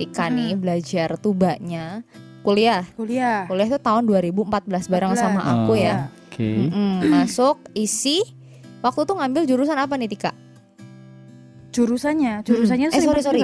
[0.00, 2.00] Tika nih belajar tubanya
[2.40, 2.88] kuliah.
[2.96, 3.44] Kuliah.
[3.44, 5.20] Kuliah tuh tahun 2014 bareng 14.
[5.20, 6.08] sama aku Oh, ya.
[6.24, 6.48] Oke.
[6.48, 8.24] Mm-mm, masuk isi
[8.80, 10.32] waktu tuh ngambil jurusan apa nih Tika?
[11.70, 12.96] Jurusannya, jurusannya Hmm.
[12.96, 13.42] Eh, seni sorry, sorry.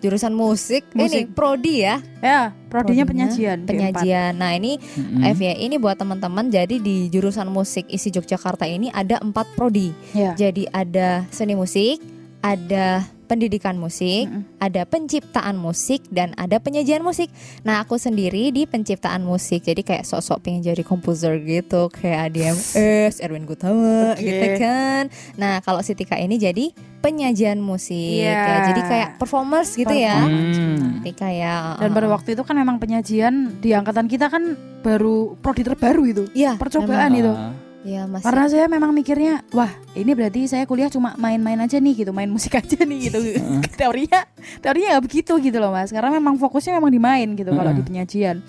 [0.00, 0.84] Jurusan musik.
[0.92, 1.24] Ini Musik.
[1.32, 1.96] prodi ya.
[2.20, 3.58] Ya, prodinya Prodinya penyajian.
[3.64, 3.68] D4.
[3.68, 4.32] Penyajian.
[4.36, 5.24] Nah, ini Mm-mm.
[5.32, 6.52] F ya, ini buat teman-teman.
[6.52, 9.96] Jadi di jurusan musik isi Yogyakarta ini ada empat prodi.
[10.12, 10.36] Ya.
[10.36, 12.04] Jadi ada seni musik,
[12.40, 13.00] ada
[13.34, 14.46] pendidikan musik, Mm-mm.
[14.56, 17.26] ada penciptaan musik dan ada penyajian musik.
[17.60, 19.66] Nah, aku sendiri di penciptaan musik.
[19.66, 24.22] Jadi kayak sok-sok pengen jadi komposer gitu, kayak ADMS, Erwin Gutawa Oke.
[24.22, 25.10] gitu kan.
[25.34, 26.70] Nah, kalau si Tika ini jadi
[27.02, 28.32] penyajian musik Iya.
[28.32, 28.56] ya.
[28.70, 30.22] Jadi kayak performers gitu ya.
[30.22, 31.02] Hmm.
[31.02, 31.74] Tika ya.
[31.76, 36.24] Dan pada waktu itu kan memang penyajian di angkatan kita kan baru prodi terbaru itu.
[36.32, 37.18] Iya, percobaan memang.
[37.18, 37.32] itu.
[37.84, 38.24] Iya, masih.
[38.24, 42.32] Karena saya memang mikirnya, wah ini berarti saya kuliah cuma main-main aja nih gitu, main
[42.32, 43.20] musik aja nih gitu.
[43.78, 44.24] teorinya,
[44.64, 45.92] teorinya nggak begitu gitu loh mas.
[45.92, 48.40] Karena memang fokusnya memang di main gitu kalau di penyajian.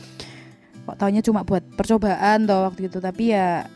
[0.87, 3.67] Kok taunya cuma buat percobaan toh waktu itu, tapi ya,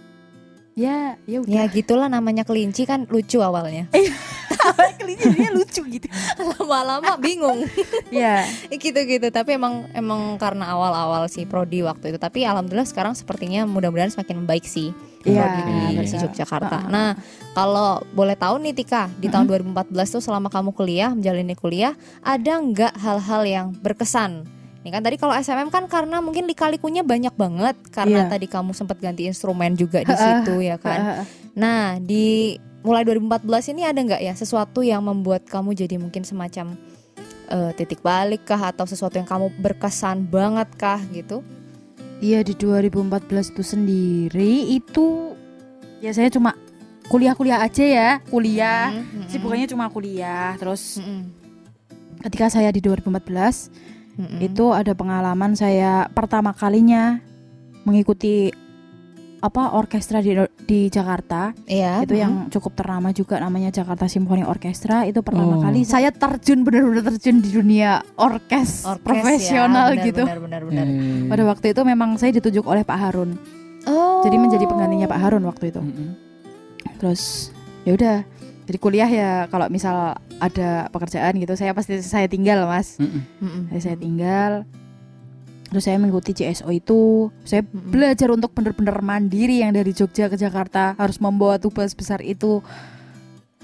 [0.80, 1.52] ya, ya udah.
[1.52, 3.92] Ya gitulah namanya kelinci kan lucu awalnya.
[5.00, 6.08] Kelihatannya lucu gitu.
[6.56, 7.68] Lama-lama bingung.
[8.14, 13.64] ya, gitu-gitu tapi emang emang karena awal-awal si prodi waktu itu tapi alhamdulillah sekarang sepertinya
[13.68, 14.92] mudah-mudahan semakin membaik sih
[15.24, 15.44] Iya.
[15.44, 15.98] prodi di Iya.
[16.00, 16.78] versi Yogyakarta.
[16.80, 16.84] Ah.
[16.88, 17.10] Nah
[17.52, 21.94] kalau boleh tahu nih Tika di tahun 2014 tuh selama kamu kuliah menjalani kuliah
[22.24, 24.59] ada nggak hal-hal yang berkesan?
[24.90, 28.34] Ini kan tadi kalau SMM kan karena mungkin lika-likunya banyak banget karena Iya.
[28.34, 31.22] tadi kamu sempat ganti instrumen juga di situ ya kan.
[31.22, 31.24] Ah,
[31.54, 36.74] Nah, di mulai 2014 ini ada nggak ya sesuatu yang membuat kamu jadi mungkin semacam
[37.54, 41.46] eh, titik balik kah atau sesuatu yang kamu berkesan banget kah gitu?
[42.18, 45.38] Iya di 2014 itu sendiri itu
[46.02, 46.58] ya saya cuma
[47.14, 48.90] kuliah-kuliah aja ya, kuliah.
[48.90, 50.58] Mm, mm, Sibukannya cuma kuliah.
[50.58, 51.22] Terus mm, mm,
[52.26, 53.70] ketika saya di 2014
[54.20, 54.40] mm, mm.
[54.44, 57.24] itu ada pengalaman saya pertama kalinya
[57.82, 58.52] mengikuti
[59.40, 60.36] apa orkestra di
[60.68, 62.20] di Jakarta Iya, itu mm.
[62.20, 65.64] yang cukup ternama juga namanya Jakarta Symphony Orchestra itu pertama Oh.
[65.64, 70.62] kali saya terjun benar-benar terjun di dunia orkes, Orkes profesional ya, benar, gitu Benar, benar,
[70.68, 70.86] benar.
[70.86, 71.28] Eh.
[71.32, 73.40] pada waktu itu memang saya ditunjuk oleh Pak Harun
[73.88, 74.20] Oh.
[74.28, 76.10] jadi menjadi penggantinya Pak Harun waktu itu Mm-mm.
[77.00, 77.56] terus
[77.88, 78.16] ya udah
[78.70, 83.02] jadi kuliah ya kalau misal ada pekerjaan gitu saya pasti saya tinggal mas.
[83.02, 83.74] Mm-mm.
[83.74, 84.52] Jadi saya tinggal
[85.70, 87.90] terus saya mengikuti CSO itu saya Mm-mm.
[87.90, 92.62] belajar untuk benar-benar mandiri yang dari Jogja ke Jakarta harus membawa tuba sebesar itu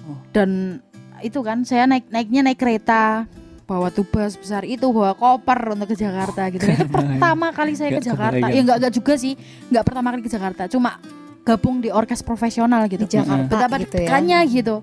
[0.06, 0.22] Oh.
[0.30, 0.82] dan
[1.26, 3.26] itu kan saya naik naiknya naik kereta
[3.66, 8.06] bawa tuba sebesar itu bawa koper untuk ke Jakarta gitu itu pertama kali saya ke
[8.06, 9.34] Jakarta ya nggak nggak juga sih
[9.74, 11.02] nggak pertama kali ke Jakarta cuma
[11.46, 13.06] gabung di orkes profesional gitu.
[13.06, 14.42] Di Jakarta betapa gitu ya.
[14.44, 14.82] gitu.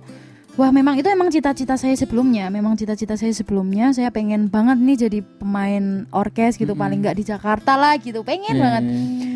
[0.52, 2.52] Wah memang itu emang cita-cita saya sebelumnya.
[2.52, 6.76] Memang cita-cita saya sebelumnya Saya pengen banget nih jadi pemain orkes gitu.
[6.76, 6.82] Mm-mm.
[6.84, 8.20] Paling nggak di Jakarta lah gitu.
[8.20, 8.82] Pengen Eh, banget.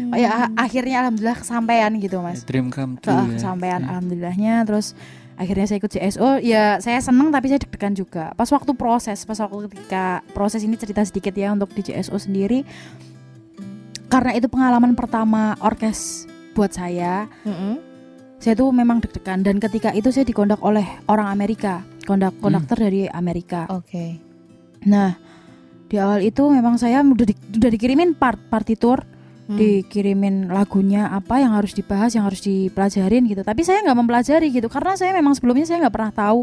[0.06, 2.44] Oh, ya akhirnya alhamdulillah kesampaian gitu mas.
[2.44, 3.16] Dream come true.
[3.16, 3.32] Ya.
[3.32, 3.86] Kesampaian Ya.
[3.90, 4.54] alhamdulillahnya.
[4.68, 4.92] Terus
[5.36, 8.36] akhirnya saya ikut CSO Ya saya seneng tapi saya deg-degan juga.
[8.36, 12.60] Pas waktu proses Pas waktu ketika proses ini cerita sedikit ya Untuk di CSO sendiri.
[14.06, 17.76] Karena itu pengalaman pertama orkes buat saya Mm-mm.
[18.38, 23.04] saya tuh memang deg-degan dan ketika itu saya dikondak oleh orang Amerika kondak konduktor dari
[23.06, 24.16] Amerika Oke.
[24.82, 25.20] nah
[25.86, 29.04] di awal itu memang saya udah, di- udah dikirimin part partitur
[29.46, 29.54] Hmm.
[29.54, 34.66] dikirimin lagunya apa yang harus dibahas yang harus dipelajarin gitu tapi saya nggak mempelajari gitu
[34.66, 36.42] karena saya memang sebelumnya saya nggak pernah tahu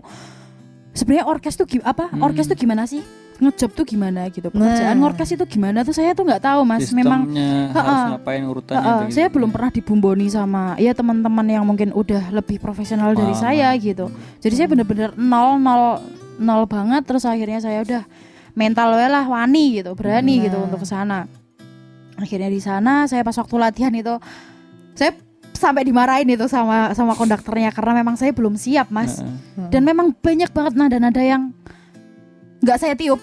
[0.94, 2.24] sebenarnya orkes tuh apa Hmm.
[2.24, 3.04] orkes tuh gimana sih
[3.44, 5.12] ngejob tuh gimana gitu pekerjaan Nah.
[5.14, 8.10] itu gimana tuh saya tuh nggak tahu mas memang Sistemnya harus Ha-ha.
[8.14, 9.16] ngapain urutannya Heeh, begitu.
[9.16, 13.44] saya belum pernah dibumboni sama ya teman-teman yang mungkin udah lebih profesional dari Paham.
[13.44, 14.08] saya gitu.
[14.40, 16.00] Jadi saya bener-bener nol nol
[16.36, 18.04] nol banget terus akhirnya saya udah
[18.54, 20.44] mental we lah wani gitu, berani Nah.
[20.46, 21.26] gitu untuk ke sana.
[22.14, 24.14] Akhirnya di sana saya pas waktu latihan itu
[24.94, 25.18] saya
[25.54, 29.18] sampai dimarahin itu sama sama konduktornya karena memang saya belum siap, Mas.
[29.18, 29.70] Heeh.
[29.70, 31.50] Dan memang banyak banget nada-nada yang
[32.64, 33.20] nggak saya tiup.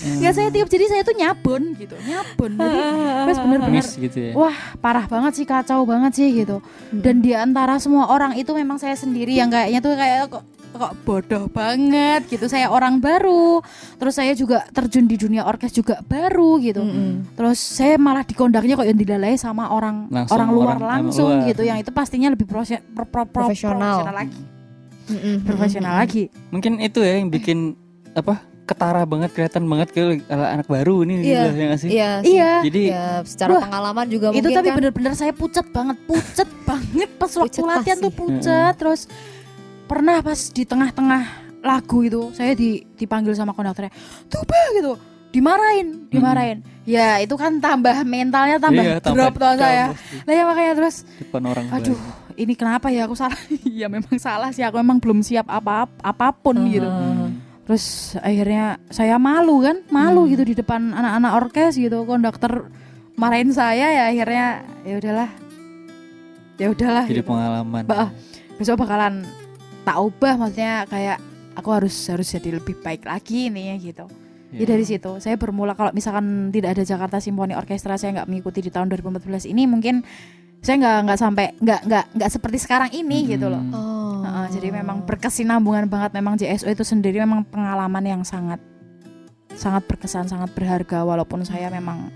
[0.00, 2.52] Nggak saya tiup jadi saya tuh nyabun gitu, nyabun.
[2.54, 2.78] Jadi
[3.26, 4.32] Mas bener-bener gitu ya.
[4.32, 6.60] Wah parah banget sih kacau banget sih gitu
[6.90, 10.92] dan di antara semua orang itu memang saya sendiri yang kayaknya tuh kayak kok kok
[11.02, 13.58] bodoh banget gitu saya orang baru
[13.96, 17.34] terus saya juga terjun di dunia orkes juga baru gitu Mm-mm.
[17.34, 21.48] terus saya malah dikondaknya kok yang dilalai sama orang Langsung orang luar orang- langsung luar.
[21.48, 24.06] gitu yang itu pastinya lebih pro- pro- pro- Profesional.
[24.06, 24.40] lagi
[25.08, 25.36] Mm-mm.
[25.42, 27.74] profesional lagi Mungkin itu ya yang bikin
[28.12, 28.38] apa?
[28.70, 31.42] Ketara banget kelihatan banget kayak ala anak baru ini Iya.
[31.44, 31.88] gitu ya sih?
[31.90, 32.10] Iya.
[32.22, 34.76] iya Jadi Ya, secara Wah, pengalaman juga itu mungkin tapi kan.
[34.76, 38.20] bener-bener saya pucet banget pucet banget pas waktu Pucet latihan tuh pasti.
[38.20, 39.00] pucet terus
[39.84, 41.22] pernah pas di tengah-tengah
[41.60, 43.90] lagu itu saya di, dipanggil sama konduktornya
[44.26, 44.94] tuba gitu
[45.30, 50.16] dimarahin dimarahin ya itu kan tambah mentalnya tambah Iya, tambah drop tuh saya pasti.
[50.20, 52.34] lah ya makanya terus depan orang aduh banyak.
[52.36, 53.38] ini kenapa ya aku salah
[53.80, 57.29] ya memang salah sih aku memang belum siap apa apa pun gitu Hmm.
[57.70, 60.34] Terus akhirnya saya malu kan malu Hmm.
[60.34, 62.66] gitu di depan anak-anak orkes gitu konduktor
[63.14, 64.46] marahin saya ya akhirnya
[64.82, 65.30] ya udahlah
[66.58, 67.30] ya udahlah jadi gitu.
[67.30, 68.10] pengalaman Ba-
[68.58, 69.22] besok bakalan
[69.86, 71.22] tak ubah maksudnya kayak
[71.54, 74.10] aku harus harus jadi lebih baik lagi nih gitu
[74.50, 74.66] Iya.
[74.66, 78.58] Ya dari situ saya bermula kalau misalkan tidak ada Jakarta Symphony Orchestra saya nggak mengikuti
[78.58, 80.02] di tahun 2014 ini mungkin
[80.60, 83.62] saya nggak nggak sampai nggak nggak nggak seperti sekarang ini gitu loh.
[83.72, 84.20] Oh.
[84.20, 88.60] Heeh, jadi memang berkesinambungan banget memang JSO itu sendiri memang pengalaman yang sangat
[89.50, 92.12] sangat berkesan sangat berharga walaupun saya memang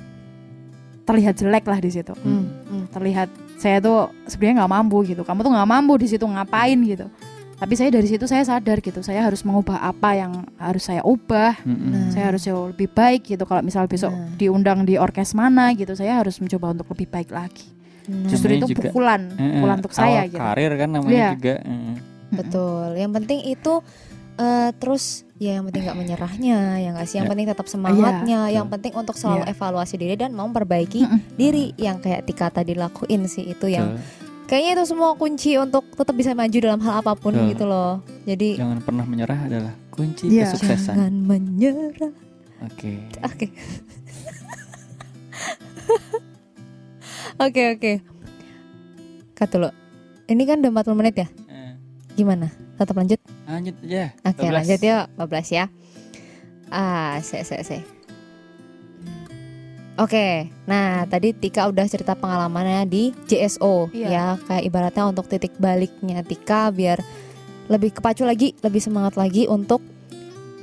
[1.04, 2.84] terlihat jelek lah di situ Hmm, hmm.
[2.88, 7.08] terlihat saya tuh sebenarnya nggak mampu gitu kamu tuh nggak mampu di situ ngapain gitu
[7.54, 11.60] tapi saya dari situ saya sadar gitu saya harus mengubah apa yang harus saya ubah.
[11.64, 12.08] Nah.
[12.10, 14.32] saya harus jauh lebih baik gitu kalau misal besok Nah.
[14.36, 17.68] diundang di orkes mana gitu saya harus mencoba untuk lebih baik lagi
[18.04, 21.28] Nah, justru Namanya itu juga- pukulan eh, pukulan untuk saya gitu karir kan namanya Iya.
[21.32, 21.94] juga eh.
[22.30, 22.86] betul.
[22.92, 23.72] Yang penting itu
[24.34, 27.16] eh, terus ya yang penting nggak menyerahnya, ya nggak sih.
[27.16, 27.30] Yang Ya.
[27.30, 28.38] penting tetap semangatnya.
[28.44, 29.50] Iya, yang penting untuk selalu Iya.
[29.50, 31.00] evaluasi diri dan mau memperbaiki
[31.34, 31.72] diri.
[31.76, 34.02] Yang kayak Tika tadi lakuin sih itu yang Betul.
[34.44, 37.48] kayaknya itu semua kunci untuk tetap bisa maju dalam hal apa pun Betul.
[37.48, 38.00] gitu loh.
[38.24, 40.50] Jadi jangan pernah menyerah adalah kunci Iya.
[40.50, 42.12] kesuksesan jangan menyerah.
[42.60, 42.90] oke
[43.22, 43.46] Oke.
[47.36, 47.92] Oke oke.
[49.34, 49.68] Kat dulu.
[50.24, 51.28] Ini kan udah 40 menit ya?
[51.46, 51.72] Eh,
[52.14, 52.48] Gimana?
[52.74, 53.20] Tetap lanjut?
[53.44, 54.50] lanjut aja Oke 12.
[54.50, 55.64] lanjut yuk 12 ya
[56.66, 57.78] Ah se se se
[59.94, 64.08] Oke Nah tadi Tika udah cerita pengalamannya di JSO Iya.
[64.08, 66.98] Ya kayak ibaratnya untuk titik baliknya Tika Biar
[67.68, 69.84] lebih kepacu lagi Lebih semangat lagi untuk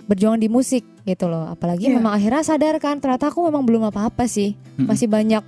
[0.04, 1.96] berjuang di musik gitu loh Apalagi Iya.
[1.96, 4.90] memang akhirnya sadar kan Ternyata aku memang belum apa-apa sih Mm-mm.
[4.90, 5.46] Masih banyak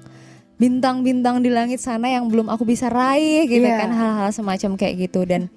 [0.56, 3.80] bintang-bintang di langit sana yang belum aku bisa raih gitu Iya.
[3.80, 5.50] kan hal-hal semacam kayak gitu dan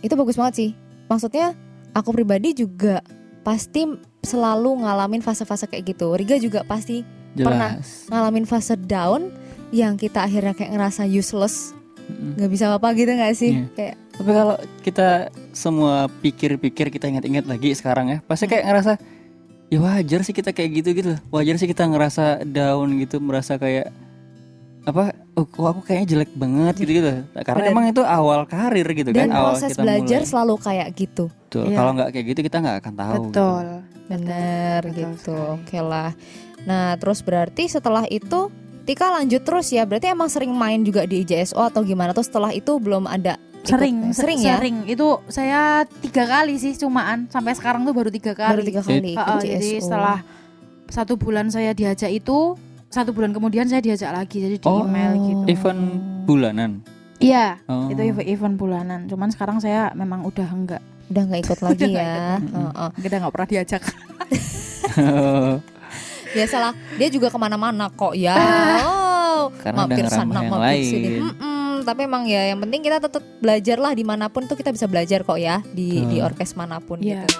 [0.00, 0.70] itu bagus banget sih
[1.06, 1.56] maksudnya
[1.92, 3.00] aku pribadi juga
[3.40, 3.88] pasti
[4.20, 7.76] selalu ngalamin fase-fase kayak gitu Riga juga pasti pernah.
[7.76, 9.32] jelas ngalamin fase down
[9.70, 11.72] yang kita akhirnya kayak ngerasa useless
[12.04, 13.66] nggak bisa apa gitu nggak sih Iya.
[13.72, 15.08] kayak tapi kalau kita
[15.50, 18.92] semua pikir-pikir kita ingat-ingat lagi sekarang ya pasti kayak ngerasa
[19.74, 23.90] ya wajar sih kita kayak gitu gitu wajar sih kita ngerasa down gitu merasa kayak
[24.84, 27.10] apa oh, kok aku kayaknya jelek banget gitu gitu
[27.42, 27.72] karena Bener.
[27.74, 30.30] emang itu awal karir gitu dan kan awal proses kita belajar mulai.
[30.30, 31.76] selalu kayak gitu Tuh, Iya.
[31.80, 33.26] kalau nggak kayak gitu kita nggak akan tahu gitu.
[33.32, 33.66] betul
[34.04, 35.54] bener betul gitu sekali.
[35.56, 36.10] oke lah
[36.68, 38.40] nah terus berarti setelah itu
[38.84, 42.52] Tika lanjut terus ya berarti emang sering main juga di JSO atau gimana tuh setelah
[42.52, 44.54] itu belum ada ikut- sering sering se- ya?
[44.54, 44.76] Sering.
[44.84, 45.60] Itu saya
[45.98, 47.26] tiga kali sih cumaan.
[47.26, 48.50] Sampai sekarang tuh baru tiga kali.
[48.52, 50.18] Baru tiga kali ikut Heeh, JSO jadi setelah
[50.86, 52.54] satu bulan saya diajak itu
[52.86, 54.84] satu bulan kemudian saya diajak lagi jadi di Oh.
[54.84, 55.42] email gitu.
[55.50, 55.80] event
[56.22, 56.70] bulanan?
[57.16, 57.88] Iya oh.
[57.88, 59.00] itu event, event bulanan.
[59.06, 60.82] Cuman sekarang saya memang udah enggak.
[61.06, 62.16] Udah nggak ikut lagi Udah ya?
[62.38, 62.52] ikut.
[62.54, 62.88] Heeh.
[63.00, 63.82] kita nggak pernah diajak.
[66.30, 68.36] Biasalah dia juga ke mana-mana kok ya.
[69.34, 71.10] Oh, Karena udah mampir sana mampir sini.
[71.10, 71.26] Lain.
[71.26, 71.53] Mm-mm,
[71.84, 74.84] tapi emang ya yang penting kita tetap belajar lah di mana pun tuh kita bisa
[74.84, 76.08] belajar kok ya di Betul.
[76.08, 77.22] di orkes mana pun Iya.
[77.22, 77.36] gitu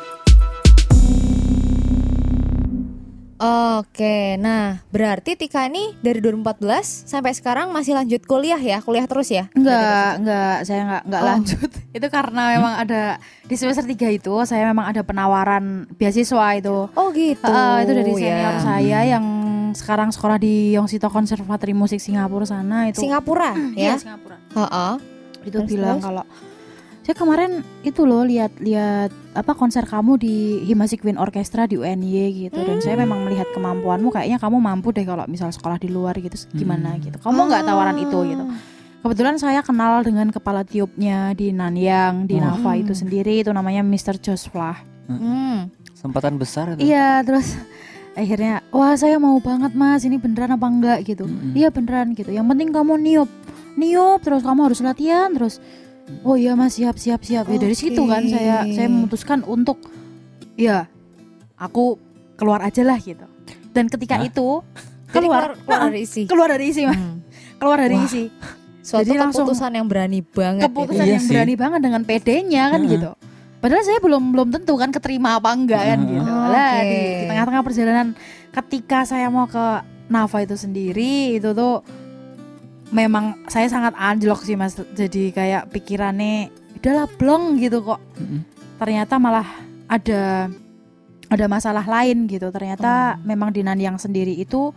[3.37, 6.65] Oke, nah berarti Tika ini dari 2014
[7.05, 9.51] sampai sekarang masih lanjut kuliah ya, kuliah terus ya?
[9.53, 11.27] enggak enggak saya enggak enggak Oh.
[11.27, 13.03] lanjut itu karena memang ada
[13.43, 17.43] di semester 3 itu saya memang ada penawaran beasiswa itu Oh gitu.
[17.45, 18.63] Heeh, itu dari senior ya.
[18.63, 19.25] saya yang
[19.75, 23.95] sekarang sekolah di Yongsito Conservatory Musik Singapura sana itu Singapura Iya, ya.
[23.97, 24.93] Singapura Heeh.
[25.45, 26.25] itu Terus, bilang kalau
[27.01, 27.53] saya kemarin
[27.83, 32.17] itu loh lihat-lihat apa konser kamu di Himasi Queen Orchestra di UNY
[32.49, 36.17] gitu dan saya memang melihat kemampuanmu kayaknya kamu mampu deh kalau misal sekolah di luar
[36.17, 37.03] gitu gimana Hmm.
[37.03, 38.45] gitu kamu nggak tawaran itu gitu
[39.01, 42.57] kebetulan saya kenal dengan kepala tiupnya di Nanyang di Wah.
[42.57, 44.17] Nava itu sendiri itu namanya Mr.
[44.17, 45.69] Jos Flah Hmm.
[45.93, 46.81] Kesempatan besar itu.
[46.83, 47.53] iya terus
[48.15, 51.53] akhirnya wah saya mau banget mas ini beneran apa enggak gitu Mm-mm.
[51.53, 53.31] iya beneran gitu yang penting kamu niup
[53.75, 55.59] niup terus kamu harus latihan terus
[56.23, 59.83] oh iya mas siap siap siap ya dari situ kan saya saya memutuskan untuk
[60.55, 60.87] ya
[61.55, 61.99] aku
[62.35, 63.27] keluar aja lah gitu
[63.71, 64.27] dan ketika Hah?
[64.27, 64.63] itu
[65.09, 66.23] keluar keluar, Nah, dari isi.
[66.25, 66.95] keluar dari isi Mas.
[66.95, 67.19] Hmm.
[67.57, 68.07] keluar dari Wah.
[68.07, 68.25] isi
[68.79, 70.69] Suatu Jadi langsung keputusan yang berani banget.
[70.69, 71.31] keputusan Iya yang sih.
[71.33, 72.93] berani banget dengan PD-nya kan Heeh.
[72.93, 73.11] gitu
[73.65, 76.13] padahal saya belum belum tentu kan keterima apa enggak kan Heeh.
[76.15, 76.85] gitu Oh, lah oke.
[76.85, 78.09] di, di tengah-tengah perjalanan
[78.53, 79.67] ketika saya mau ke
[80.07, 81.81] Nava itu sendiri itu tuh
[82.91, 88.45] memang saya sangat anjlok sih mas jadi kayak pikirannya udahlah blong gitu kok Mm-mm.
[88.77, 89.49] ternyata malah
[89.87, 90.53] ada
[91.25, 92.47] ada masalah lain gitu.
[92.49, 94.71] Ternyata memang di Nanyang sendiri itu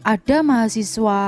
[0.00, 1.20] ada mahasiswa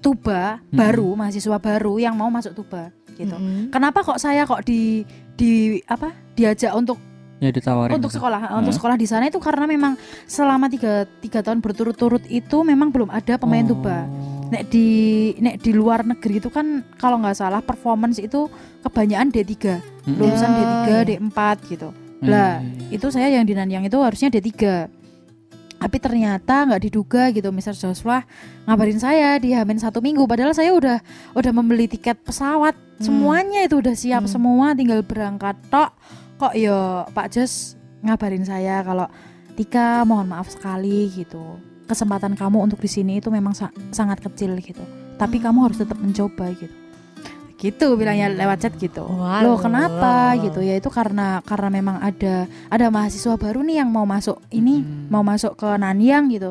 [0.00, 0.74] Tuba Hmm.
[0.74, 3.32] baru, mahasiswa baru yang mau masuk Tuba gitu.
[3.32, 3.70] Mm-mm.
[3.70, 5.02] Kenapa kok saya kok di
[5.32, 5.50] di
[5.84, 6.98] apa diajak untuk
[7.36, 7.92] Ya ditawarin.
[7.92, 8.78] untuk sekolah untuk Hmm.
[8.78, 13.34] sekolah di sana itu karena memang selama tiga tiga tahun berturut-turut itu memang belum ada
[13.34, 13.72] pemain Oh.
[13.72, 14.06] tuba.
[14.46, 14.88] Nek di
[15.36, 18.46] nek di luar negeri itu kan kalau nggak salah performance itu
[18.80, 19.54] kebanyakan D3
[20.04, 20.14] Mm-mm.
[20.14, 21.00] lulusan Ya, D3 ya.
[21.10, 21.88] D4 gitu.
[21.90, 22.24] Hmm.
[22.24, 22.52] Lah
[22.88, 24.86] itu saya yang di Nanyang itu harusnya D3
[25.84, 27.76] tapi ternyata nggak diduga gitu Mr.
[27.76, 28.24] Joshua
[28.64, 33.04] ngabarin saya di Hamin satu minggu padahal saya udah udah membeli tiket pesawat Hmm.
[33.04, 34.32] semuanya itu udah siap Hmm.
[34.32, 35.92] semua tinggal berangkat tok
[36.36, 39.04] kok yo Pak Jos ngabarin saya kalau
[39.52, 44.56] Tika mohon maaf sekali gitu kesempatan kamu untuk di sini itu memang sa- sangat kecil
[44.56, 44.80] gitu
[45.14, 45.44] tapi Hmm.
[45.44, 46.72] kamu harus tetap mencoba gitu
[47.56, 49.94] gitu bilangnya lewat chat gitu Wah, loh loh, kenapa
[50.28, 50.44] loh, loh.
[50.44, 52.34] gitu ya itu karena karena memang ada
[52.66, 55.06] ada mahasiswa baru nih yang mau masuk ini Mm-mm.
[55.06, 56.50] mau masuk ke Nanyang gitu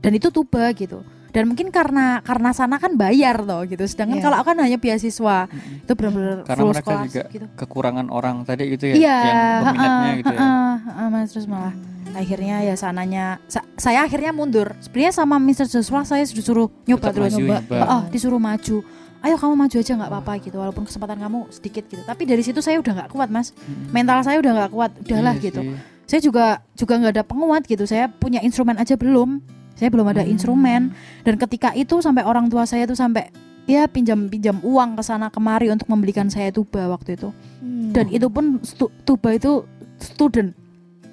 [0.00, 4.24] dan itu tuba gitu dan mungkin karena karena sana kan bayar toh gitu sedangkan Iya.
[4.24, 5.82] kalau aku kan hanya beasiswa Mm-mm.
[5.82, 9.88] itu benar-benar Karena mereka scholarship juga gitu kekurangan orang tadi gitu ya iya yang peminatnya
[10.02, 10.40] heeh, gitu ya.
[10.40, 11.28] heeh, heeh, Mas.
[11.30, 11.74] terus malah
[12.12, 15.64] akhirnya ya sananya sa- saya akhirnya mundur sebenarnya sama Mr.
[15.66, 17.56] Joshua saya disuruh nyoba Tetap terus nyoba.
[17.62, 17.76] nyoba.
[17.86, 18.76] Oh, disuruh maju.
[19.22, 22.02] Ayo kamu maju aja nggak apa-apa gitu, walaupun kesempatan kamu sedikit gitu.
[22.02, 23.54] Tapi dari situ saya udah nggak kuat mas,
[23.88, 25.60] mental saya udah nggak kuat, udahlah Iya gitu.
[25.62, 25.74] sih.
[26.04, 27.84] Saya juga juga nggak ada penguat gitu.
[27.84, 29.38] Saya punya instrumen aja belum,
[29.72, 30.28] saya belum ada Hmm.
[30.28, 30.90] instrumen.
[31.22, 33.30] Dan ketika itu sampai orang tua saya tuh sampai
[33.62, 37.30] ya pinjam pinjam uang ke sana kemari untuk membelikan saya tuba waktu itu.
[37.62, 37.94] Hmm.
[37.94, 39.62] Dan itu pun stu- tuba itu
[39.96, 40.50] student,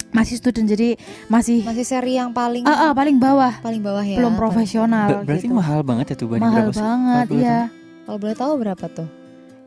[0.09, 0.97] masih student jadi
[1.27, 4.17] masih masih seri yang paling ah, ah, paling bawah, paling bawah ya.
[4.17, 5.21] belum profesional.
[5.21, 5.53] Ber- berarti gitu.
[5.53, 7.59] mahal banget ya tuh banyak mahal berapa banget, iya.
[8.09, 9.05] Kalau boleh tahu berapa tuh?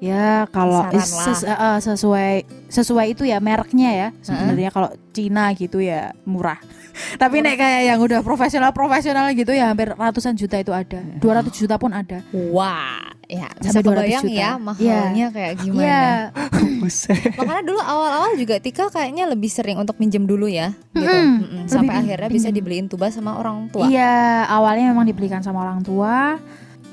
[0.02, 2.32] Ya kalau ses- eh, sesuai
[2.66, 4.08] sesuai itu ya mereknya ya.
[4.18, 6.58] Sebenarnya kalau Cina gitu ya murah.
[7.22, 10.98] Tapi nek kayak yang udah profesional profesional gitu ya hampir ratusan juta itu ada.
[11.22, 12.18] 200 juta pun ada.
[12.50, 14.34] Wah, ya bisa Sampai 200 kebayang juta.
[14.34, 15.84] ya mahalnya kayak gimana.
[15.86, 16.04] Iya.
[16.82, 17.38] Buset.
[17.38, 21.06] Makanya dulu awal-awal juga Tika kayaknya lebih sering untuk minjem dulu ya, gitu.
[21.06, 21.30] Mm-mm.
[21.38, 21.62] Mm-mm.
[21.70, 22.58] Sampai Lebih akhirnya bisa pinjem.
[22.58, 23.86] dibeliin tuba sama orang tua.
[23.86, 26.42] Iya, awalnya memang dibelikan sama orang tua.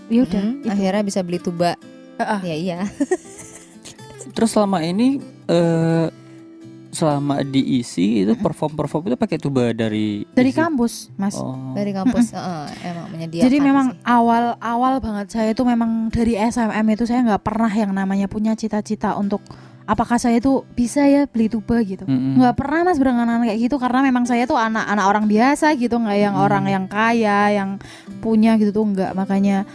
[0.10, 0.68] Ya udah, Mm, itu.
[0.70, 1.78] akhirnya bisa beli tuba.
[2.18, 2.39] Heeh.
[2.44, 2.80] Ya iya.
[4.36, 6.08] Terus selama ini eh
[6.89, 10.58] selama diisi itu perform perform itu pakai tuba dari dari isi?
[10.58, 11.38] kampus, Mas.
[11.38, 11.54] Oh.
[11.72, 13.46] Dari kampus heeh, emang menyediakan.
[13.46, 14.01] Jadi memang sih.
[14.04, 19.13] awal-awal banget saya itu memang dari SMM itu saya nggak pernah yang namanya punya cita-cita
[19.13, 19.46] untuk
[19.86, 22.10] apakah saya itu bisa ya beli tuba gitu.
[22.10, 26.18] Nggak pernah mas berangan kayak gitu karena memang saya tuh anak-anak orang biasa gitu nggak
[26.20, 26.46] yang Hmm.
[26.46, 27.78] orang yang kaya yang
[28.18, 29.66] punya gitu tuh nggak makanya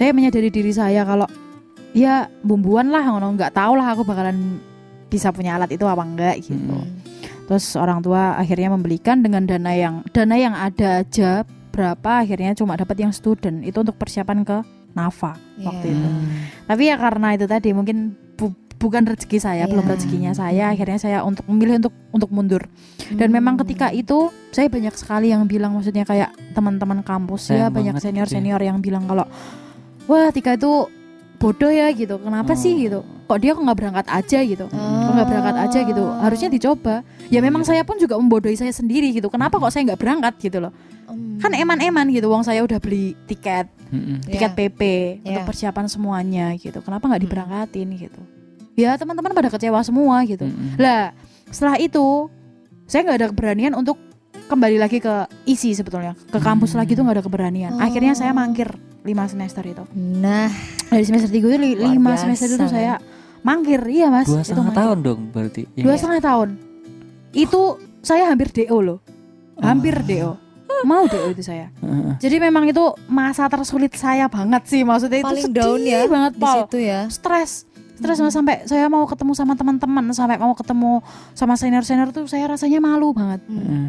[0.00, 1.28] saya menyadari diri saya kalau
[1.92, 4.56] ya bumbuan lah ngono nggak tahu lah aku bakalan
[5.06, 6.88] bisa punya alat itu apa enggak gitu Hmm.
[7.44, 12.74] terus orang tua akhirnya membelikan dengan dana yang dana yang ada aja berapa akhirnya cuma
[12.74, 14.56] dapat yang student itu untuk persiapan ke
[14.90, 15.94] Nafa waktu Iya.
[15.94, 16.26] itu Hmm.
[16.64, 17.96] tapi ya karena itu tadi mungkin
[18.34, 19.92] bu- bukan rezeki saya belum Iya.
[19.92, 22.62] rezekinya saya akhirnya saya untuk memilih untuk untuk mundur
[23.12, 23.36] dan Hmm.
[23.36, 27.94] memang ketika itu saya banyak sekali yang bilang maksudnya kayak teman-teman kampus ya Sayang banyak
[27.94, 28.06] gitu ya.
[28.06, 29.26] senior senior yang bilang kalau
[30.10, 30.90] wah Tika itu
[31.38, 32.78] bodoh ya gitu kenapa sih Oh.
[32.78, 34.76] gitu kok dia kok nggak berangkat aja gitu Oh.
[34.76, 36.94] kok nggak berangkat aja gitu harusnya dicoba
[37.28, 37.68] ya memang Iya.
[37.70, 40.74] saya pun juga membodohi saya sendiri gitu kenapa kok saya nggak berangkat gitu loh
[41.06, 41.38] Hmm.
[41.38, 44.20] kan eman-eman gitu uang saya udah beli tiket Mm-mm.
[44.24, 44.58] tiket Iya.
[44.60, 44.80] PP
[45.22, 45.48] untuk Iya.
[45.48, 47.26] persiapan semuanya gitu kenapa nggak Mm.
[47.26, 48.20] diberangkatin gitu
[48.74, 50.76] ya teman-teman pada kecewa semua gitu Mm-mm.
[50.76, 51.10] lah
[51.48, 52.28] setelah itu
[52.84, 53.96] saya nggak ada keberanian untuk
[54.46, 55.14] kembali lagi ke
[55.44, 56.82] isi sebetulnya ke kampus Hmm.
[56.82, 57.80] lagi tuh nggak ada keberanian Oh.
[57.80, 58.70] akhirnya saya mangkir
[59.02, 60.50] lima semester itu Nah,
[60.86, 62.68] dari semester tiga itu lima biasa, semester itu kan?
[62.68, 62.94] saya
[63.40, 64.82] mangkir iya mas dua itu setengah mangkir.
[64.82, 65.82] tahun dong berarti Iya.
[65.82, 66.48] dua setengah tahun
[67.32, 67.60] itu
[68.00, 68.98] saya hampir do loh
[69.58, 70.36] hampir Oh.
[70.36, 70.36] do
[70.82, 72.16] mau do itu saya Heeh.
[72.18, 76.32] jadi memang itu masa tersulit saya banget sih maksudnya itu paling sedih down ya banget
[76.32, 77.00] di Pol situ ya.
[77.06, 77.64] stres
[77.94, 78.28] stres Hmm.
[78.30, 81.04] Sampai saya mau ketemu sama teman-teman sampai mau ketemu
[81.34, 83.56] sama senior senior tuh saya rasanya malu banget Hmm.
[83.58, 83.88] Heeh.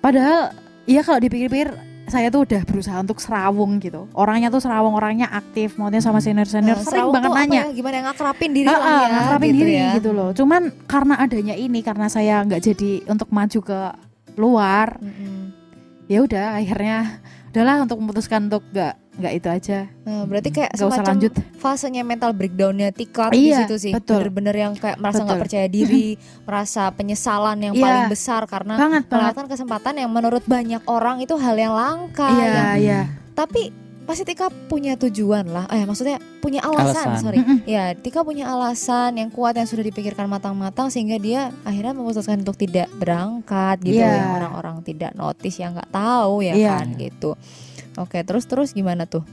[0.00, 1.70] padahal ya kalau dipikir-pikir
[2.06, 4.06] saya tuh udah berusaha untuk serawung gitu.
[4.14, 5.74] Orangnya tuh serawung orangnya aktif.
[5.74, 7.62] Maunya sama senior senior Nah, sering banget nanya.
[7.66, 7.96] ya, gimana?
[8.10, 9.90] Ngakrapin diri lah ah, ya, ngakrapin gitu diri ya.
[9.98, 10.30] gitu loh.
[10.30, 13.80] Cuman karena adanya ini karena saya nggak jadi untuk maju ke
[14.36, 15.48] luar Mm-mm.
[16.06, 20.86] ya udah akhirnya udahlah untuk memutuskan untuk nggak nggak itu aja Nah, berarti kayak usah
[20.86, 23.92] semacam lanjut fasenya mental breakdownnya Tika di Iya, situ sih.
[23.92, 26.14] Bener-bener yang kayak merasa nggak percaya diri,
[26.46, 27.82] merasa penyesalan yang Iya.
[27.82, 32.28] paling besar karena banget melewatkan kesempatan yang menurut banyak orang itu hal yang langka.
[32.30, 33.00] iya yang- iya
[33.32, 35.66] Tapi pasti Tika punya tujuan lah.
[35.66, 37.18] Eh maksudnya punya alasan, Alasan.
[37.18, 37.38] sorry.
[37.66, 42.54] Ya, Tika punya alasan yang kuat yang sudah dipikirkan matang-matang sehingga dia akhirnya memutuskan untuk
[42.54, 44.14] tidak berangkat gitu Iya.
[44.14, 46.70] yang orang-orang tidak notice yang nggak tahu ya Iya.
[46.78, 47.34] kan gitu.
[47.96, 49.24] Oke, terus terus gimana tuh?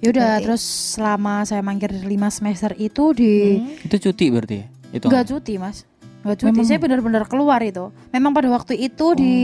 [0.00, 0.62] Yaudah Berarti- terus
[0.96, 3.84] selama saya mangkir 5 semester itu di Hmm?
[3.84, 4.66] Itu cuti berarti ya?
[4.90, 5.84] Itu nggak cuti mas
[6.20, 9.36] nggak cuti Memang- saya benar-benar keluar itu memang pada waktu itu di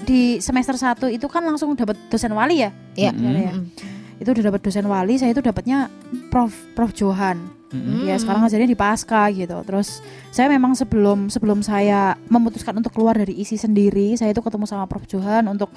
[0.00, 3.10] di semester 1 itu kan langsung dapat dosen wali ya Iya.
[3.10, 3.52] Ya.
[3.52, 3.70] Mm-mm.
[4.16, 5.86] itu udah dapat dosen wali saya itu dapatnya
[6.28, 8.02] prof prof Johan Mm-mm.
[8.02, 8.20] ya Hmm.
[8.20, 13.34] sekarang ngajarnya di pasca gitu terus saya memang sebelum sebelum saya memutuskan untuk keluar dari
[13.36, 15.70] isi sendiri saya itu ketemu sama prof Johan untuk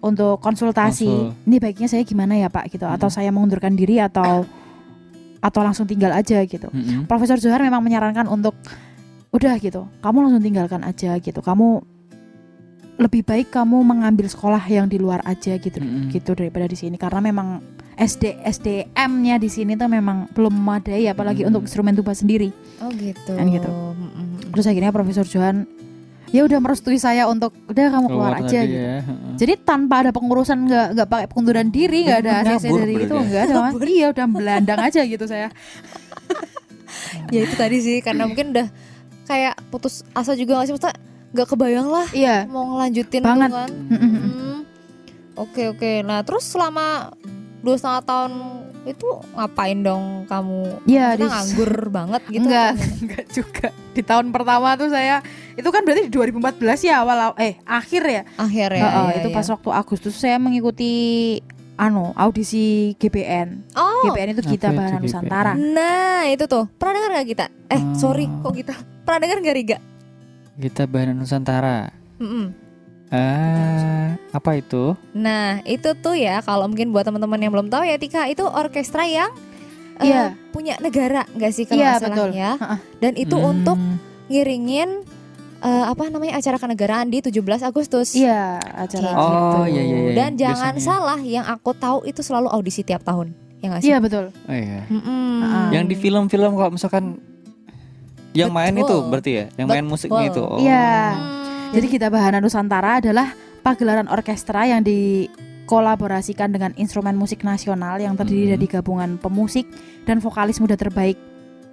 [0.00, 1.44] untuk konsultasi Konsul.
[1.44, 3.14] ini baiknya saya gimana ya pak gitu atau Mm.
[3.14, 4.46] saya mengundurkan diri atau
[5.38, 7.06] atau langsung tinggal aja gitu Mm-mm.
[7.06, 8.58] Profesor Johar memang menyarankan untuk
[9.28, 11.38] udah gitu, kamu langsung tinggalkan aja gitu.
[11.38, 11.84] Kamu
[12.98, 16.10] lebih baik kamu mengambil sekolah yang di luar aja gitu, Mm-mm.
[16.10, 17.62] gitu daripada di sini karena memang
[17.94, 21.48] SD SDM-nya di sini tuh memang belum memadai apalagi Mm.
[21.48, 22.50] untuk instrumen tuba sendiri.
[22.80, 23.34] Oh gitu.
[23.34, 23.70] Kan gitu.
[23.70, 24.50] Mm-mm.
[24.50, 25.66] Terus akhirnya Profesor Johan
[26.28, 28.76] ya udah merestui saya untuk udah kamu keluar, aja lagi gitu.
[28.78, 28.96] ya.
[29.36, 33.22] Jadi tanpa ada pengurusan nggak nggak pakai pengunduran diri nggak ada ACC dari itu ya?
[33.24, 33.72] nggak ada mas.
[33.80, 35.48] Iya udah belandang aja gitu saya.
[37.34, 38.68] ya itu tadi sih karena mungkin udah
[39.24, 40.96] kayak putus asa juga gak sih Maksudnya
[41.28, 42.36] nggak kebayang lah Iya.
[42.48, 43.50] mau ngelanjutin Banget.
[43.52, 43.70] kan.
[43.92, 44.58] Hmm.
[45.34, 47.12] oke oke nah terus selama
[47.60, 48.32] dua setengah tahun
[48.88, 52.94] itu ngapain dong kamu Iya, Maksudnya di- nganggur banget gitu enggak, gimana?
[53.02, 53.66] enggak juga.
[53.90, 55.16] Di tahun pertama tuh saya
[55.52, 58.22] itu kan berarti di 2014 ya awal eh akhir ya.
[58.36, 59.34] akhir ya, Heeh, ya, itu ya.
[59.34, 60.92] pas waktu Agustus saya mengikuti
[61.74, 63.70] anu audisi GBN.
[63.72, 65.00] oh GBN itu Bahana GBN?
[65.00, 65.52] Nusantara.
[65.54, 67.94] nah itu tuh pernah dengar gak kita eh Oh.
[67.94, 69.78] sorry kok kita pernah dengar gak Riga
[70.54, 71.86] Kita Bahana Nusantara.
[72.18, 72.50] Mm-mm.
[73.08, 74.92] Ah, apa itu?
[75.12, 79.04] Nah itu tuh ya kalau mungkin buat teman-teman yang belum tahu ya Tika itu orkestra
[79.04, 79.32] yang
[79.96, 80.24] eh, Iya.
[80.48, 82.30] punya negara nggak sih kalau Iya, nggak salah betul.
[82.32, 82.52] ya
[82.98, 83.50] dan itu Hmm.
[83.50, 83.78] untuk
[84.28, 84.90] ngiringin
[85.58, 88.14] eh, apa namanya acara kenegaraan di 17 Agustus.
[88.14, 89.02] Iya, acara.
[89.04, 89.58] Kayak Oh, gitu.
[89.68, 90.12] iya, iya, iya.
[90.14, 90.86] Dan jangan Biasanya.
[90.86, 93.34] salah yang aku tahu itu selalu audisi tiap tahun.
[93.58, 93.90] Ya nggak sih?
[93.90, 94.24] Iya, betul.
[94.30, 94.86] Oh iya.
[94.86, 95.42] Mm-mm.
[95.42, 95.66] Heeh.
[95.74, 97.18] Yang di film-film kalau misalkan
[98.30, 98.86] yang main Betul.
[98.86, 100.38] itu berarti ya, yang main musiknya itu.
[100.38, 100.62] Oh.
[100.62, 100.94] Iya.
[101.10, 101.37] Hmm.
[101.68, 108.48] Jadi Gita Bahana Nusantara adalah pagelaran orkestra yang dikolaborasikan dengan instrumen musik nasional yang terdiri
[108.48, 108.54] Hmm.
[108.56, 109.68] dari gabungan pemusik
[110.02, 111.20] dan vokalis muda terbaik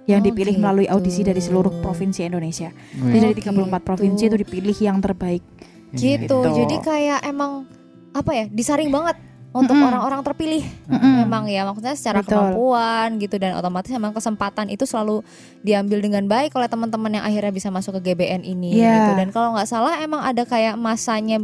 [0.04, 0.94] yang Oh, dipilih melalui gitu.
[0.94, 2.70] audisi dari seluruh provinsi Indonesia.
[2.70, 3.88] Oh, Jadi dari Oh, 34 gitu.
[3.88, 5.42] provinsi itu dipilih yang terbaik.
[5.90, 6.28] Gitu.
[6.28, 6.38] Gitu.
[6.44, 7.64] Jadi kayak emang
[8.12, 9.16] apa ya disaring banget
[9.56, 9.88] untuk Mm-mm.
[9.88, 10.64] orang-orang terpilih.
[10.86, 11.24] Mm-mm.
[11.24, 12.36] Memang ya maksudnya secara Betul.
[12.52, 15.24] kemampuan gitu dan otomatis memang kesempatan itu selalu
[15.60, 18.92] diambil dengan baik oleh teman-teman yang akhirnya bisa masuk ke GBN ini Iya.
[18.94, 19.12] gitu.
[19.16, 21.40] Dan kalau nggak salah emang ada kayak masanya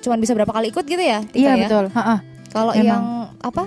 [0.00, 1.20] cuman bisa berapa kali ikut gitu ya?
[1.30, 1.66] Iya ya?
[1.66, 1.84] betul.
[1.90, 2.22] Ha-ha.
[2.48, 3.02] Kalau yang
[3.42, 3.66] apa?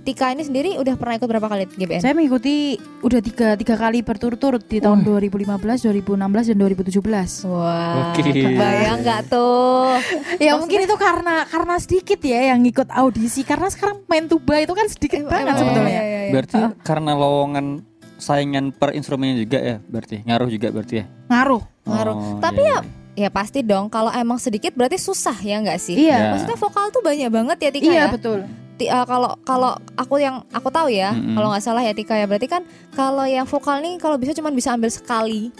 [0.00, 2.00] Tika ini sendiri udah pernah ikut berapa kali GBN?
[2.00, 7.44] Saya mengikuti udah tiga tiga kali berturut-turut di tahun 2015, 2016 dan 2017.
[7.52, 8.24] Wah, Oke.
[8.32, 10.00] kebayang nggak tuh?
[10.44, 14.72] ya mungkin itu karena karena sedikit ya yang ikut audisi karena sekarang main tuba itu
[14.72, 15.92] kan sedikit banget emang sebetulnya.
[15.92, 16.32] iya, iya, iya.
[16.32, 17.66] Berarti karena lowongan
[18.16, 21.06] saingan per instrumennya juga ya, berarti ngaruh juga berarti ya.
[21.28, 21.62] Ngaruh.
[21.84, 22.16] Ngaruh.
[22.16, 22.80] Oh, Tapi iya,
[23.18, 23.90] Ya pasti dong.
[23.92, 26.08] Kalau emang sedikit berarti susah ya nggak sih?
[26.08, 26.16] Iya.
[26.16, 26.28] Ya.
[26.32, 28.04] Maksudnya vokal tuh banyak banget ya Tika Iya ya.
[28.08, 28.38] betul.
[28.82, 31.34] Uh, kalau kalau aku yang aku tahu ya, Mm-mm.
[31.34, 34.48] kalau nggak salah ya Tika ya berarti kan kalau yang vokal nih kalau bisa cuma
[34.48, 35.50] bisa ambil sekali,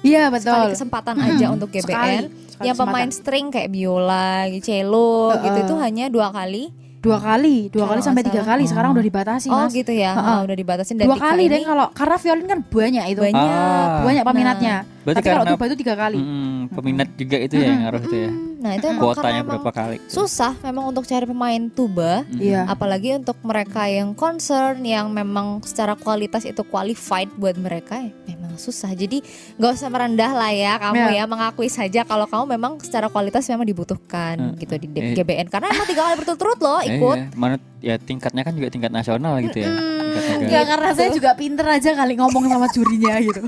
[0.00, 0.72] Iya sekali betul.
[0.72, 1.28] kesempatan Mm-mm.
[1.30, 1.84] aja untuk GBN.
[1.84, 2.16] Sekali.
[2.46, 3.12] Sekali yang pemain kesempatan.
[3.12, 5.42] string kayak biola, cello Heeh.
[5.42, 6.64] gitu itu hanya dua kali.
[7.00, 8.68] dua kali, dua Kalau kali sampai tiga kali.
[8.68, 9.72] Sekarang udah dibatasi oh mas.
[9.72, 13.04] gitu ya, oh, udah dibatasin dan Dua Tika kali deh kalau karena violin kan banyak
[13.08, 13.20] itu.
[13.24, 13.40] banyak.
[13.40, 14.04] Ah.
[14.04, 14.74] Banyak peminatnya.
[15.00, 16.20] Berarti Tapi kalau tuba itu tiga kali.
[16.20, 18.30] mm, peminat juga itu ya yang ngaruh itu ya.
[18.60, 19.96] Hmm, Nah itu emang Kuotanya karena emang berapa kali?
[20.04, 22.36] susah memang untuk cari pemain tuba Mm.
[22.38, 22.60] Iya.
[22.66, 28.54] apalagi untuk mereka yang concern yang memang secara kualitas itu qualified buat mereka ya memang
[28.54, 29.24] susah jadi
[29.56, 31.12] nggak usah merendah lah ya kamu Ya.
[31.14, 34.54] ya mengakui saja kalau kamu memang secara kualitas memang dibutuhkan Hmm.
[34.54, 35.16] gitu di Eh.
[35.16, 37.32] GBN karena emang tiga kali berturut-turut loh Eh, ikut iya.
[37.32, 39.72] Mana ya tingkatnya kan juga tingkat nasional gitu ya.
[39.72, 40.52] Tingkat negara.
[40.52, 43.40] Ya karena saya juga pinter aja kali ngomong sama jurinya gitu.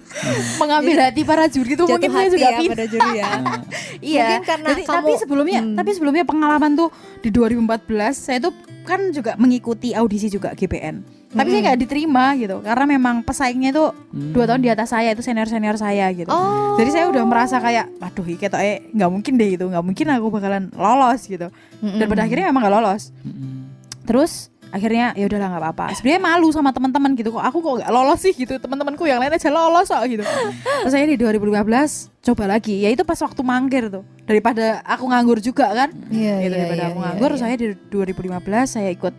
[0.56, 2.72] Mengambil hati para juri itu jatuh mungkin saya hati juga ya pinter.
[2.72, 3.30] pada juri ya
[4.12, 4.24] Iya.
[4.24, 5.74] Mungkin karena Jadi, kamu- tapi sebelumnya Hmm.
[5.74, 6.88] tapi sebelumnya pengalaman tuh
[7.18, 8.54] di 2014 saya tuh
[8.86, 11.22] kan juga mengikuti audisi juga GBN.
[11.32, 11.64] Tapi saya Mm-mm.
[11.64, 14.36] nggak diterima gitu karena memang pesaingnya itu hmm.
[14.36, 16.28] dua tahun di atas saya itu senior senior saya gitu.
[16.28, 20.06] oh Jadi saya udah merasa kayak, waduh, iki eh nggak mungkin deh itu, nggak mungkin
[20.12, 21.48] aku bakalan lolos gitu.
[21.80, 21.96] Mm-mm.
[21.96, 23.16] Dan pada akhirnya memang nggak lolos.
[23.24, 23.64] Mm-mm.
[24.04, 25.86] Terus akhirnya ya udahlah nggak apa-apa.
[25.94, 27.44] Sebenarnya malu sama teman-teman gitu kok.
[27.44, 28.56] Aku kok nggak lolos sih gitu.
[28.56, 30.24] Teman-temanku yang lain aja lolos kok gitu.
[30.24, 32.80] Terus saya di 2015 coba lagi.
[32.80, 34.02] Ya itu pas waktu mangkir tuh.
[34.24, 35.92] Daripada aku nganggur juga kan.
[36.08, 37.38] Iya, gitu iya, daripada iya, aku iya, nganggur iya.
[37.38, 39.14] saya di 2015 saya ikut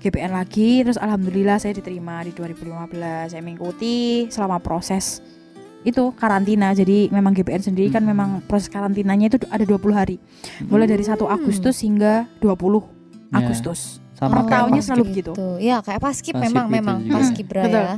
[0.00, 5.20] GPN lagi terus alhamdulillah saya diterima di 2015 saya mengikuti selama proses
[5.84, 8.12] itu karantina jadi memang GPN sendiri kan Hmm.
[8.12, 10.16] memang proses karantinanya itu ada 20 hari
[10.68, 11.36] mulai dari 1 Hmm.
[11.36, 12.84] Agustus hingga 20
[13.30, 15.32] Ya, Agustus sama Per kayak tahunnya pas- selalu begitu.
[15.58, 17.14] Ya kayak paskip Paskib memang gitu memang juga.
[17.16, 17.94] paskibra betul ya.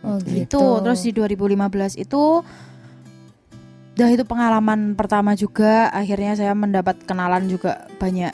[0.00, 0.36] Oh gitu.
[0.46, 1.56] itu terus di 2015
[1.98, 2.22] itu
[3.92, 8.32] dah itu pengalaman pertama juga akhirnya saya mendapat kenalan juga banyak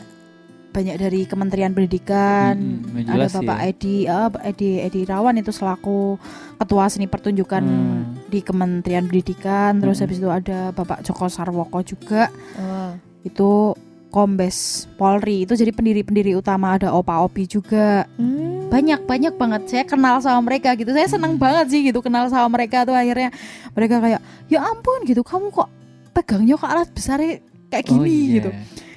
[0.70, 3.66] banyak dari Kementerian Pendidikan Mm-mm, ada Bapak ya.
[3.66, 6.20] Edi Pak Edi Edi Rawan itu selaku
[6.56, 8.14] ketua seni pertunjukan Hmm.
[8.26, 10.04] di Kementerian Pendidikan terus Mm-mm.
[10.06, 12.92] habis itu ada Bapak Joko Sarwoko juga Wah.
[13.22, 13.72] itu
[14.16, 14.56] Kombes
[14.96, 15.44] Polri.
[15.44, 18.08] Itu jadi pendiri-pendiri utama ada Opa Opi juga.
[18.16, 18.56] Hmm.
[18.66, 19.60] banyak banyak banget.
[19.68, 20.90] Saya kenal sama mereka gitu.
[20.90, 23.28] Saya seneng banget sih gitu kenal sama mereka tuh akhirnya.
[23.70, 25.20] Mereka kayak ya ampun gitu.
[25.20, 25.68] Kamu kok
[26.10, 28.34] pegangnya ke alat besar kayak Oh, gini iya.
[28.40, 28.50] gitu.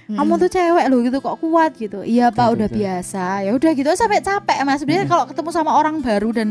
[0.10, 1.18] Kamu tuh cewek loh gitu.
[1.20, 2.00] Kok kuat gitu.
[2.02, 2.80] Iya pak udah betul.
[2.80, 3.26] biasa.
[3.44, 3.90] Ya udah gitu.
[3.94, 4.80] Sampai capek mas.
[4.80, 5.12] Sebenarnya Mm.
[5.12, 6.48] kalau ketemu sama orang baru dan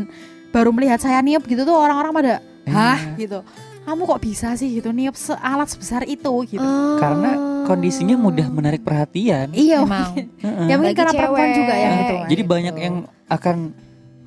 [0.49, 2.99] baru melihat saya niup gitu tuh orang-orang pada Eh, hah?
[3.15, 3.41] gitu
[3.81, 6.97] kamu kok bisa sih gitu niup se- alat sebesar itu gitu Oh.
[6.97, 9.49] Karena kondisinya mudah menarik perhatian.
[9.51, 12.49] iya ya mungkin Bagi karena perempuan juga ya gitu Jadi gitu.
[12.49, 12.95] banyak yang
[13.27, 13.55] akan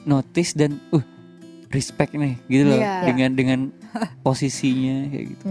[0.03, 1.05] notice dan uh
[1.69, 2.95] respect nih gitu loh Iya.
[3.03, 3.61] dengan dengan
[4.23, 5.45] posisinya kayak gitu.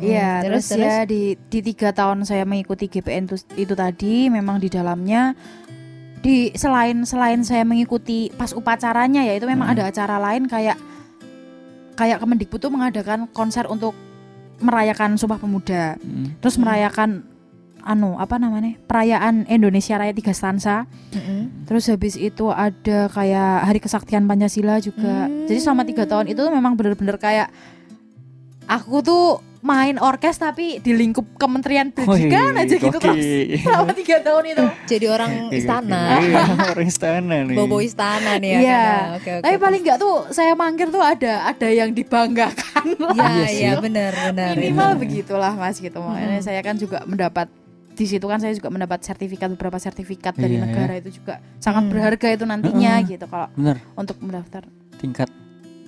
[0.00, 4.68] Iya, terus, ya di di tiga tahun saya mengikuti GPN itu, itu tadi memang di
[4.68, 5.34] dalamnya
[6.16, 9.76] di selain selain saya mengikuti pas upacaranya ya itu memang Hmm.
[9.76, 10.74] ada acara lain kayak
[11.96, 13.96] kayak Kemendikbud tuh mengadakan konser untuk
[14.56, 16.38] merayakan Sumpah Pemuda, Mm.
[16.38, 16.64] terus Hmm.
[16.64, 17.10] merayakan
[17.82, 21.70] anu apa namanya perayaan Indonesia Raya tiga stansa Mm-mm.
[21.70, 25.46] terus habis itu ada kayak Hari Kesaktian Pancasila juga Hmm.
[25.46, 27.46] jadi selama tiga tahun itu memang bener-bener kayak
[28.66, 29.24] aku tuh
[29.66, 33.18] main orkes tapi di lingkup Kementerian Pendidikan Wih, aja gitu terus
[33.58, 36.02] selama tiga tahun itu jadi orang istana.
[36.22, 37.56] Iya, orang istana nih.
[37.56, 38.58] Bobo istana nih ya.
[38.62, 38.78] Iya.
[38.78, 39.06] kan?
[39.12, 39.42] Oke, oke.
[39.42, 43.72] tapi paling nggak tuh saya mangkir tuh ada ada yang dibanggakan lah Iya, Iya iya
[43.76, 44.54] benar, benar.
[44.54, 45.00] minimal benar.
[45.02, 46.44] begitulah mas gitu makanya Mhm.
[46.44, 47.50] saya kan juga mendapat
[47.90, 50.64] di situ kan saya juga mendapat sertifikat beberapa sertifikat dari Iya, ya.
[50.64, 51.90] negara itu juga sangat Hmm.
[51.90, 53.08] berharga itu nantinya Heeh.
[53.10, 54.62] gitu kalau Bener untuk mendaftar
[54.96, 55.26] tingkat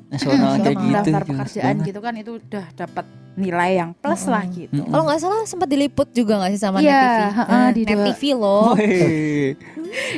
[0.08, 0.94] nasional Hmm, kayak gitu.
[0.94, 1.86] daftar pekerjaan banget.
[1.86, 4.34] gitu kan itu udah dapat nilai yang plus Mm-mm.
[4.34, 4.72] lah gitu.
[4.74, 4.88] Mm-mm.
[4.88, 7.20] Kalau nggak salah sempat diliput juga nggak sih sama Iya, Net TV?
[7.30, 8.72] heeh, Nah, di Net TV loh.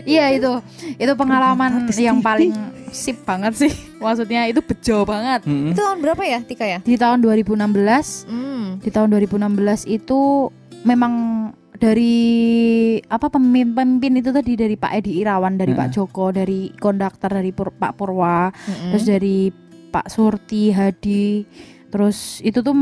[0.05, 0.50] Iya itu
[0.96, 2.24] itu pengalaman Artis yang TV.
[2.24, 2.53] paling
[2.90, 3.72] sip banget sih.
[3.98, 5.44] Maksudnya itu bejo banget.
[5.44, 5.70] Mm-mm.
[5.70, 6.79] Itu tahun berapa ya Tika ya?
[6.81, 8.79] Di tahun 2016, Hmm.
[8.79, 10.48] di tahun 2016 itu
[10.83, 11.12] memang
[11.76, 12.16] dari
[13.03, 15.94] apa pemimpin-pemimpin itu tadi dari Pak Edi Irawan, dari Pak Heeh.
[15.94, 18.90] Joko, dari konduktor dari Pur- Pak Purwa, Mm-mm.
[18.90, 19.48] terus dari
[19.90, 21.44] Pak Surti Hadi
[21.90, 22.72] terus itu tuh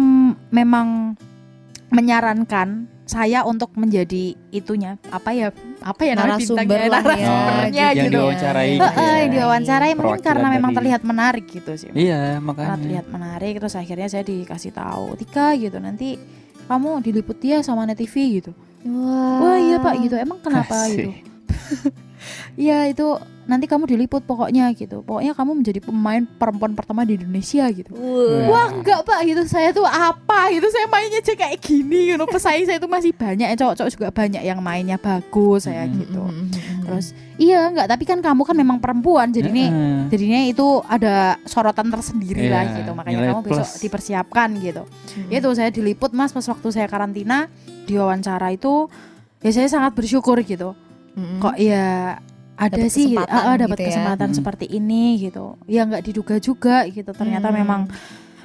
[0.51, 1.17] memang
[1.89, 5.49] menyarankan saya untuk menjadi itunya apa ya
[5.81, 9.17] apa ya namanya Narasumber ya, narasumbernya yang gitu diwawancarai Heeh, gitu ya.
[9.17, 12.77] yang diwawancarai mungkin karena memang dari- terlihat menarik gitu sih Iya, karena makanya.
[12.77, 16.21] terlihat menarik terus akhirnya saya dikasih tahu Tika gitu nanti
[16.69, 18.53] kamu diliput dia sama Net TV gitu
[18.85, 19.41] Wah.
[19.41, 20.93] wah iya pak gitu emang kenapa Kasih.
[20.93, 21.11] gitu
[22.59, 23.07] Iya itu
[23.49, 25.01] nanti kamu diliput pokoknya gitu.
[25.01, 27.97] Pokoknya kamu menjadi pemain perempuan pertama di Indonesia gitu.
[27.97, 28.45] Wah.
[28.45, 29.25] Wah enggak pak.
[29.25, 30.53] Gitu saya tuh apa?
[30.53, 32.13] Gitu saya mainnya aja kayak gini.
[32.13, 33.49] Gitu pesaing saya tuh masih banyak.
[33.57, 35.95] Cowok-cowok juga banyak yang mainnya bagus saya Mm.
[35.97, 36.21] gitu.
[36.21, 36.85] Mm-mm.
[36.85, 37.07] terus
[37.37, 37.89] iya enggak.
[37.89, 39.33] Tapi kan kamu kan memang perempuan.
[39.33, 39.65] Jadi ini
[40.13, 42.91] jadinya itu ada sorotan tersendiri lah Iya, gitu.
[42.93, 43.81] Makanya nilai kamu besok plus.
[43.81, 44.83] dipersiapkan gitu.
[44.85, 45.33] Mm-mm.
[45.33, 47.49] itu saya diliput mas pas waktu saya karantina.
[47.89, 48.93] Diwawancara itu
[49.41, 50.77] ya saya sangat bersyukur gitu.
[51.17, 51.41] Mm-mm.
[51.41, 52.21] kok ya
[52.59, 53.89] ada Dapat sih kesempatan ah, ah, dapat gitu ya.
[53.89, 54.37] kesempatan Mm.
[54.37, 55.45] seperti ini gitu.
[55.65, 57.11] Ya nggak diduga juga gitu.
[57.13, 57.57] Ternyata Hmm.
[57.57, 57.81] memang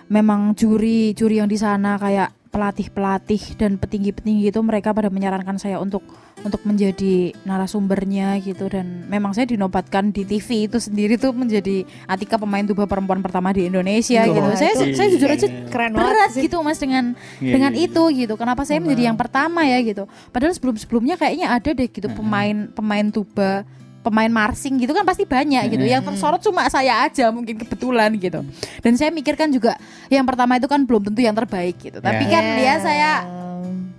[0.07, 5.09] memang juri juri yang di sana kayak pelatih pelatih dan petinggi petinggi itu mereka pada
[5.09, 6.05] menyarankan saya untuk
[6.37, 8.67] untuk menjadi narasumbernya gitu.
[8.67, 13.49] Dan memang saya dinobatkan di TV itu sendiri tuh menjadi Atika pemain tuba perempuan pertama
[13.49, 14.49] di Indonesia Wah, gitu.
[14.55, 16.41] Saya itu- saya jujur aja keren berat banget sih.
[16.45, 18.33] gitu mas dengan Iya, dengan iya, itu gitu.
[18.35, 20.05] Kenapa saya menjadi yang pertama ya gitu?
[20.29, 23.65] Padahal sebelum sebelumnya kayaknya ada deh gitu pemain pemain tuba
[24.03, 25.81] pemain marching gitu kan pasti banyak gitu.
[25.81, 26.15] Yang Mm-mm.
[26.19, 28.43] tersorot cuma saya aja mungkin kebetulan gitu.
[28.83, 31.97] Dan saya mikirkan juga yang pertama itu kan belum tentu yang terbaik gitu.
[31.97, 32.31] Tapi Ya.
[32.31, 32.75] kan ya.
[32.77, 33.11] saya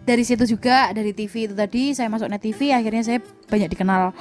[0.05, 4.13] dari situ juga dari TV itu tadi saya masuk net TV akhirnya saya banyak dikenal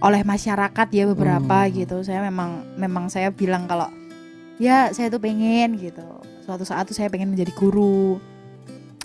[0.00, 1.74] oleh masyarakat ya beberapa Hmm.
[1.74, 1.96] gitu.
[2.00, 3.90] Saya memang memang saya bilang kalau
[4.56, 6.06] ya saya tuh pengen gitu.
[6.46, 8.16] Suatu saat tuh saya pengen menjadi guru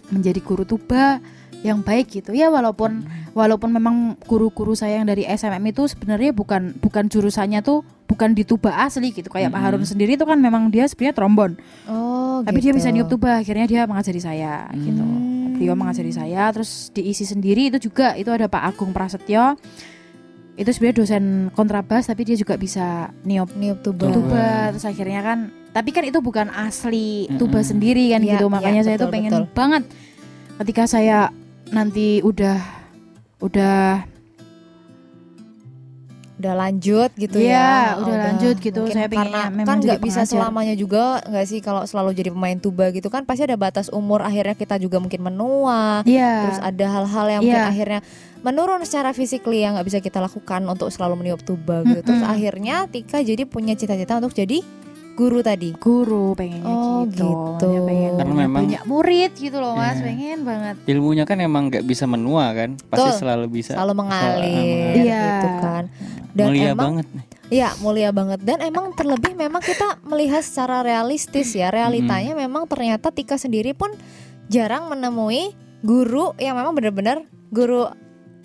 [0.05, 1.17] menjadi guru tuba
[1.65, 3.01] yang baik gitu ya walaupun
[3.33, 8.45] walaupun memang guru-guru saya yang dari SMM itu sebenarnya bukan bukan jurusannya tuh bukan di
[8.45, 9.65] tuba asli gitu kayak Pak Mm-mm.
[9.73, 11.51] Harun sendiri itu kan memang dia sebenarnya trombon
[11.89, 12.77] Oh, tapi dia gitu.
[12.77, 15.57] bisa niup tuba akhirnya dia mengajari saya gitu Hmm.
[15.57, 19.55] beliau mengajari saya terus diisi sendiri itu juga itu ada Pak Agung Prasetyo
[20.55, 24.07] itu sebenarnya dosen kontrabas tapi dia juga bisa niup niup tuba.
[24.07, 24.47] Tuba.
[24.69, 25.39] terus akhirnya kan
[25.71, 29.31] tapi kan itu bukan asli tuba sendiri kan Iya, gitu makanya saya tuh betul, pengen
[29.33, 29.45] betul.
[29.51, 29.83] banget
[30.55, 31.17] ketika saya
[31.71, 32.57] nanti udah
[33.39, 34.05] udah
[36.35, 38.03] Udah lanjut gitu Iya, ya.
[38.03, 38.83] udah lanjut gitu.
[38.83, 42.59] Mungkin Saya pengennya memang kan nggak bisa selamanya juga nggak sih kalau selalu jadi pemain
[42.59, 46.03] tuba gitu kan pasti ada batas umur akhirnya kita juga mungkin menua.
[46.03, 47.71] Iya Terus ada hal-hal yang mungkin Iya.
[47.71, 47.99] akhirnya
[48.43, 52.03] menurun secara fisikly yang nggak bisa kita lakukan untuk selalu meniup tuba gitu.
[52.03, 52.35] Terus Mm-mm.
[52.35, 54.59] akhirnya Tika jadi punya cita-cita untuk jadi
[55.15, 55.71] guru tadi.
[55.73, 57.23] guru pengennya Oh, gitu,
[57.55, 57.69] gitu.
[57.83, 60.03] Pengen Karena punya memang- banyak murid gitu loh mas Iya.
[60.05, 63.19] pengen banget ilmunya kan emang nggak bisa menua kan pasti Betul.
[63.19, 65.23] selalu bisa Selalu mengalir Iya.
[65.23, 65.83] gitu kan.
[66.31, 70.81] Dan mulia emang banget nih Iya mulia banget dan emang terlebih memang kita melihat secara
[70.81, 73.93] realistis ya realitanya memang ternyata Tika sendiri pun
[74.47, 77.85] jarang menemui guru yang memang benar-benar guru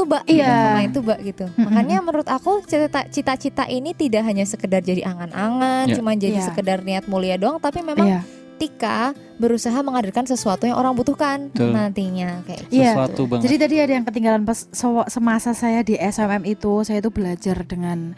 [0.01, 0.41] tuba Iya.
[0.41, 1.65] gitu, pemain tuba gitu Mm-mm.
[1.67, 5.95] makanya menurut aku cita- cita-cita ini tidak hanya sekedar jadi angan-angan Ya.
[5.95, 6.47] cuma jadi Iya.
[6.47, 8.23] sekedar niat mulia doang tapi memang iya
[8.57, 11.73] Tika berusaha menghadirkan sesuatu yang orang butuhkan Betul.
[11.73, 12.77] nantinya kayak gitu.
[12.77, 12.93] Iya.
[12.93, 14.59] sesuatu banget Jadi tadi ada yang ketinggalan pas
[15.07, 18.13] semasa saya di SMM itu saya itu belajar dengan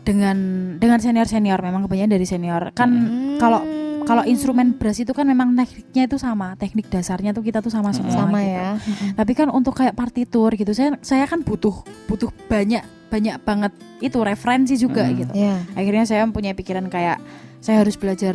[0.00, 0.36] dengan
[0.76, 3.38] dengan senior senior memang kebanyakan dari senior kan Hmm.
[3.38, 3.62] kalau
[4.04, 7.90] kalau instrumen brass itu kan memang tekniknya itu sama teknik dasarnya tuh kita tuh sama
[7.90, 8.52] semua sama gitu.
[8.52, 8.68] ya
[9.14, 11.72] tapi kan untuk kayak partitur gitu saya saya kan butuh
[12.06, 15.14] butuh banyak banyak banget itu referensi juga Mm.
[15.20, 15.32] gitu.
[15.36, 17.20] Ya akhirnya saya punya pikiran kayak
[17.60, 18.34] saya harus belajar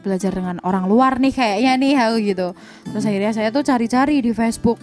[0.00, 2.48] belajar dengan orang luar nih kayaknya nih aku gitu.
[2.88, 4.80] Terus akhirnya saya tuh cari-cari di Facebook.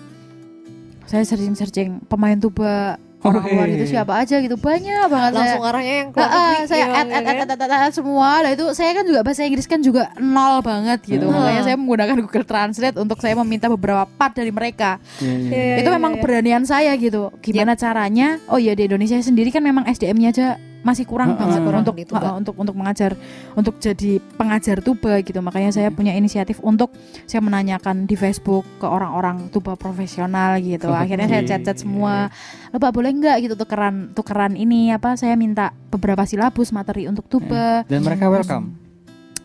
[1.09, 4.57] Saya searching-searching pemain tuba orang luar itu siapa aja gitu.
[4.57, 5.31] Banyak banget.
[5.31, 8.29] Saya langsung arahnya yang keluar negeri, saya ya, add, ya add, add, add, semua.
[8.41, 11.25] Lah itu saya kan juga bahasa Inggris kan juga nol banget gitu.
[11.29, 11.38] Hmm.
[11.38, 14.97] makanya saya menggunakan Google Translate untuk saya meminta beberapa part dari mereka.
[15.21, 15.62] Iya, iya.
[15.62, 17.29] Iya, itu memang keberanian saya gitu.
[17.39, 18.41] Gimana caranya?
[18.49, 20.47] Oh iya di Indonesia sendiri kan memang SDM-nya aja
[20.81, 21.81] masih kurang banget kurang.
[21.85, 22.19] untuk tuba.
[22.21, 23.13] heeh, untuk untuk mengajar
[23.53, 25.37] untuk jadi pengajar tuba gitu.
[25.41, 26.89] Makanya saya punya inisiatif untuk
[27.29, 30.89] saya menanyakan di Facebook ke orang-orang tuba profesional gitu.
[30.89, 32.33] Akhirnya saya chat-chat semua.
[32.73, 37.29] Lo pak boleh nggak gitu tukeran tukeran ini apa saya minta beberapa silabus materi untuk
[37.29, 37.85] tuba.
[37.85, 38.73] Dan mereka welcome.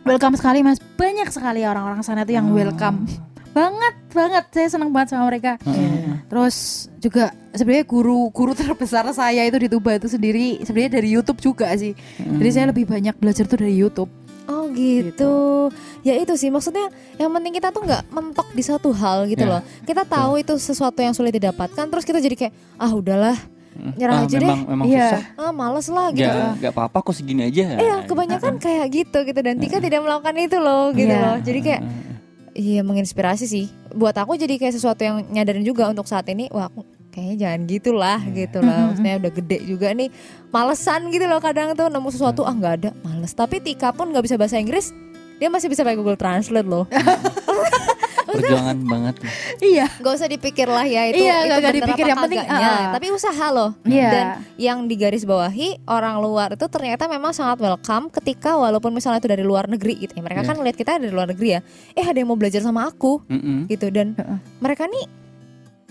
[0.06, 0.78] Welcome sekali mas.
[0.78, 2.54] Banyak sekali orang-orang sana tuh yang Oh.
[2.54, 3.10] welcome.
[3.50, 6.24] Banget banget saya senang banget sama mereka Heeh.
[6.26, 6.56] Terus
[6.98, 11.70] juga sebenarnya guru guru terbesar saya itu di Tuba itu sendiri sebenarnya dari YouTube juga
[11.72, 11.94] sih.
[12.18, 14.10] Jadi saya lebih banyak belajar tuh dari YouTube.
[14.46, 15.70] Oh gitu.
[16.02, 19.50] Ya itu sih maksudnya yang penting kita tuh nggak mentok di satu hal gitu Ya.
[19.52, 19.62] loh.
[19.82, 23.38] Kita tahu itu sesuatu yang sulit didapatkan terus kita jadi kayak ah udahlah
[23.94, 24.48] nyerah Ah, aja deh.
[24.48, 25.06] memang, memang Iya.
[25.06, 26.26] susah ah males lah gitu.
[26.26, 30.34] Gak, gak apa-apa kok segini aja Iya kebanyakan kayak gitu gitu dan Tika tidak melakukan
[30.34, 31.22] itu loh gitu Iya.
[31.22, 31.36] loh.
[31.38, 31.82] Jadi kayak
[32.56, 33.68] iya menginspirasi sih.
[33.92, 36.48] Buat aku jadi kayak sesuatu yang nyadarin juga untuk saat ini.
[36.48, 38.78] Wah aku kayaknya jangan gitulah gitu lah.
[38.90, 40.08] Maksudnya udah gede juga nih.
[40.48, 43.36] Malesan gitu loh kadang tuh nemu sesuatu ah nggak ada males.
[43.36, 44.96] Tapi Tika pun nggak bisa bahasa Inggris.
[45.36, 46.88] Dia masih bisa pakai Google Translate loh.
[48.38, 49.32] perjuangan banget nih.
[49.66, 49.86] Iya.
[49.96, 52.04] Gak usah dipikir lah ya itu Iya, itu nggak bener dipikir.
[52.06, 52.92] Yang penting, ah.
[52.92, 53.70] Tapi usaha loh.
[53.82, 54.08] Iya.
[54.08, 59.28] Dan yang digaris bawahi orang luar itu ternyata memang sangat welcome ketika walaupun misalnya itu
[59.28, 60.22] dari luar negeri gitu ya.
[60.22, 60.48] Mereka Iya.
[60.48, 61.60] kan lihat kita dari luar negeri ya.
[61.92, 63.66] Eh ada yang mau belajar sama aku Mm-mm.
[63.66, 64.38] gitu dan Heeh.
[64.58, 65.04] mereka nih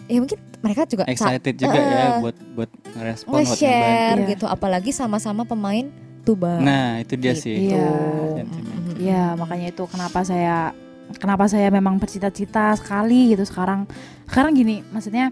[0.05, 4.29] ya mungkin mereka juga excited juga ya Eh, buat buat ngerespon buat nge-share Iya.
[4.31, 5.89] gitu apalagi sama-sama pemain
[6.21, 6.57] tuba.
[6.57, 7.89] nah itu dia sih Iya.
[8.35, 8.77] sentimen.
[8.85, 8.93] Mhm.
[8.95, 10.73] Iya, makanya itu kenapa saya
[11.17, 13.87] kenapa saya memang bercita-cita sekali gitu sekarang.
[14.25, 15.29] Sekarang gini, maksudnya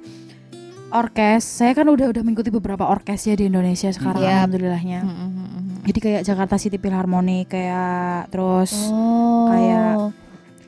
[0.89, 4.45] orkes, saya kan udah udah mengikuti beberapa orkes ya di Indonesia sekarang Iya.
[4.45, 4.99] alhamdulillahnya.
[5.01, 5.75] Mhm, mhm.
[5.83, 9.49] Jadi kayak Jakarta City Philharmonic kayak terus Oh.
[9.49, 10.22] kayak-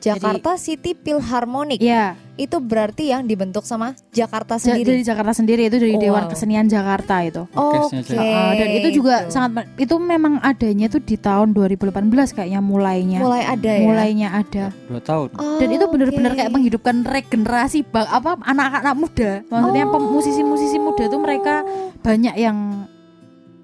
[0.08, 4.88] Jakarta City Philharmonic Iya, itu berarti yang dibentuk sama Jakarta Ja- sendiri.
[4.88, 6.30] dari Jakarta sendiri itu dari Oh, Dewan wow.
[6.30, 7.42] Kesenian Jakarta itu.
[7.48, 7.98] Oke.
[8.04, 8.14] Jakarta.
[8.16, 9.32] Uh, dan itu juga gitu.
[9.32, 11.90] sangat itu memang adanya tuh di tahun 2018
[12.32, 13.18] kayaknya mulainya.
[13.18, 13.82] mulai ada ya.
[13.82, 14.64] Mulainya ada.
[14.86, 16.38] dua tahun Oh, Dan itu benar-benar oke.
[16.38, 19.30] kayak menghidupkan regenerasi apa anak-anak muda.
[19.44, 19.98] Maksudnya Oh.
[19.98, 21.66] musisi-musisi muda tuh mereka
[21.98, 22.85] banyak yang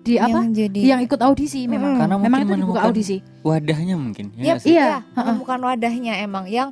[0.02, 0.42] di apa?
[0.42, 1.94] yang jadi Yang ikut audisi memang.
[1.96, 3.16] Karena memang mungkin itu dibuka menemukan audisi.
[3.40, 4.70] wadahnya mungkin ya Yap, nggak sih?
[4.74, 5.34] Iya, iya, heeh.
[5.38, 6.68] bukan wadahnya emang yang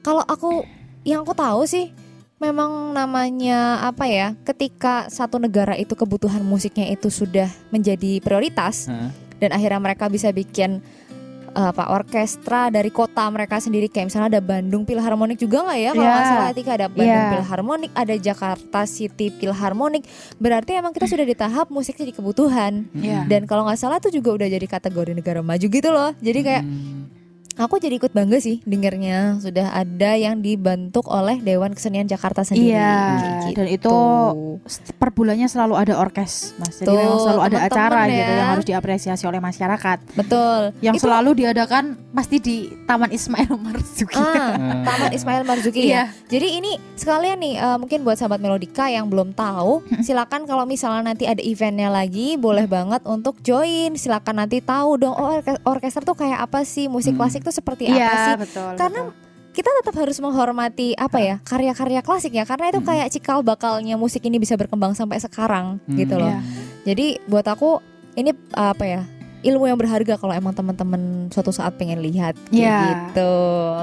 [0.00, 0.64] kalau aku
[1.04, 1.92] yang aku tahu sih
[2.36, 9.12] memang namanya apa ya ketika satu negara itu kebutuhan musiknya itu sudah menjadi prioritas Heeh.
[9.38, 10.80] dan akhirnya mereka bisa bikin
[11.50, 15.90] eh, apa orkestra dari kota mereka sendiri kayak misalnya ada Bandung Philharmonic juga nggak ya
[15.90, 16.12] kalau Iya.
[16.12, 17.30] nggak salah Tika ada Bandung Iya.
[17.32, 20.02] Philharmonic ada Jakarta City Philharmonic
[20.36, 23.26] berarti emang kita sudah di tahap musik jadi kebutuhan Iya.
[23.26, 26.62] dan kalau nggak salah tuh juga udah jadi kategori negara maju gitu loh jadi kayak
[26.62, 27.19] Hmm.
[27.52, 32.72] Aku jadi ikut bangga sih dengernya sudah ada yang dibentuk oleh Dewan Kesenian Jakarta sendiri.
[32.72, 32.94] Iya,
[33.42, 33.76] Kayak dan gitu.
[33.76, 33.96] itu
[34.94, 36.78] per bulannya selalu ada orkes, Mas.
[36.78, 38.12] Jadi Tuh, memang selalu ada acara ya.
[38.14, 39.98] gitu yang harus diapresiasi oleh masyarakat.
[40.14, 40.60] betul.
[40.78, 44.14] Yang Itu- selalu diadakan pasti di Taman Ismail Marzuki.
[44.14, 44.82] Ah, Hmm.
[44.82, 46.08] Taman Ismail Marzuki Iya.
[46.08, 46.28] ya.
[46.28, 51.02] Jadi ini sekalian nih eh, mungkin buat sahabat Melodika yang belum tahu, silakan kalau misalnya
[51.06, 53.94] nanti ada eventnya lagi, boleh banget untuk join.
[53.94, 57.20] Silakan nanti tahu dong, oh orke- orkestra tuh kayak apa sih, musik Hmm.
[57.40, 58.36] Klasik tuh seperti apa sih.
[58.44, 58.70] Betul.
[58.76, 59.28] Karena betul.
[59.50, 62.88] kita tetap harus menghormati apa ya karya-karya klasik ya, karena itu Hmm.
[62.92, 66.30] kayak cikal bakalnya musik ini bisa berkembang sampai sekarang gitu loh.
[66.30, 66.40] Iya.
[66.86, 67.80] Jadi buat aku
[68.14, 69.02] ini apa ya?
[69.40, 72.78] ilmu yang berharga kalau emang teman-teman suatu saat pengen lihat kayak Iya.
[72.84, 73.32] gitu.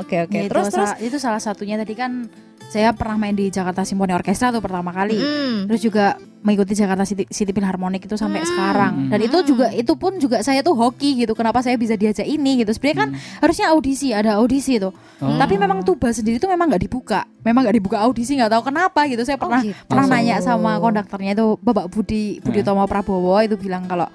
[0.05, 0.37] Oke oke.
[0.45, 2.29] Gitu, Terus terus itu salah satunya tadi kan
[2.67, 5.15] saya pernah main di Jakarta Symphony Orchestra tuh pertama kali.
[5.15, 5.71] Mm.
[5.71, 6.05] Terus juga
[6.37, 8.47] mengikuti Jakarta City, City Philharmonic itu sampai Hmm.
[8.47, 8.93] sekarang.
[9.11, 11.35] Dan itu juga itu pun juga saya tuh hoki gitu.
[11.35, 12.71] Kenapa saya bisa diajak ini gitu.
[12.71, 14.95] Sebenarnya kan harusnya audisi, ada audisi tuh.
[15.19, 15.35] Oh.
[15.35, 17.27] Tapi memang tuba sendiri tuh memang nggak dibuka.
[17.43, 19.27] Memang nggak dibuka audisi, nggak tahu kenapa gitu.
[19.27, 19.75] Saya Oh, pernah gitu.
[19.87, 22.65] pernah nanya sama konduktornya itu Bapak Budi Budi Nah.
[22.67, 24.07] Tomo Prabowo itu bilang kalau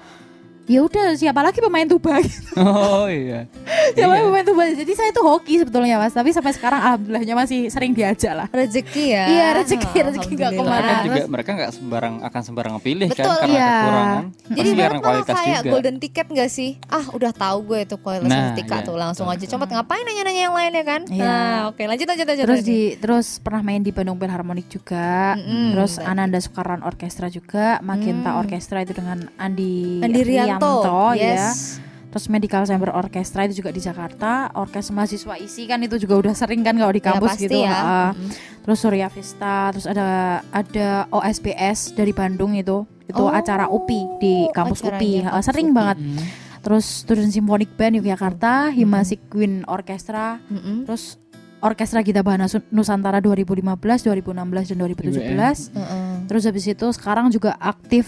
[0.65, 2.23] ya udah siapa lagi pemain tuba
[2.55, 3.49] Oh iya.
[3.91, 4.23] siapa Iya.
[4.23, 8.31] pemain tuba jadi saya tuh hoki sebetulnya mas tapi sampai sekarang alhamdulillahnya masih sering diajak
[8.33, 9.23] lah rezeki ya.
[9.25, 10.49] Iya, rezeki, rezeki nggak.
[10.49, 11.03] Tapi kan ke mana.
[11.03, 13.21] juga mereka nggak sembarang akan sembarang pilih Betul.
[13.21, 13.71] kan karena Iya.
[13.73, 14.23] kekurangan.
[14.45, 15.71] Jadi karena malah kualitas kayak juga.
[15.71, 16.71] golden ticket gak sih?
[16.87, 19.45] Ah udah tahu gue tuh kualitas Nah, ketika iya, tuh langsung aja.
[19.45, 21.01] Coba ngapain nanya-nanya yang lainnya kan?
[21.05, 21.23] Iya.
[21.23, 22.45] Nah oke lanjut lanjut lanjut.
[22.45, 22.69] terus lanjut.
[22.69, 25.73] di terus pernah main di Bandung Philharmonic juga Mm-mm.
[25.73, 28.39] terus Ananda Sukaran Orkestra juga Magenta Hmm.
[28.39, 30.21] Orkestra itu dengan Andi, Andi
[30.55, 31.79] Rianto, ya yes.
[32.07, 36.33] terus Medical Chamber Orkestra itu juga di Jakarta orkes mahasiswa isi kan itu juga udah
[36.33, 37.73] sering kan kalau di Ya, kampus pasti gitu ya.
[37.73, 38.09] Heeh.
[38.13, 38.29] Mm-mm.
[38.61, 40.07] terus Surya Vista terus ada
[40.47, 43.27] ada OSBS dari Bandung itu itu Oh.
[43.29, 45.75] acara UPI di kampus acaranya UPI Heeh, kampus sering UPI.
[45.75, 46.17] banget Hmm.
[46.59, 50.85] terus Student Symphonic Band Yogyakarta Himasik Queen Orkestra Mm-mm.
[50.85, 51.17] terus
[51.59, 53.63] Orkestra Gita Bahana Nusantara 2015,
[54.03, 55.71] 2016 dan 2017.
[55.71, 56.27] Mm-mm.
[56.27, 58.03] Terus habis itu sekarang juga aktif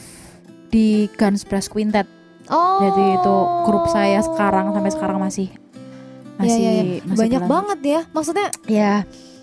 [0.67, 2.03] di Guns Brass Quintet.
[2.47, 2.77] Oh.
[2.79, 5.49] Jadi itu grup saya sekarang sampai sekarang masih
[6.35, 7.53] masih, Iya, iya, masih banyak berlanjut.
[7.53, 8.01] banget ya.
[8.11, 8.93] Maksudnya Ya,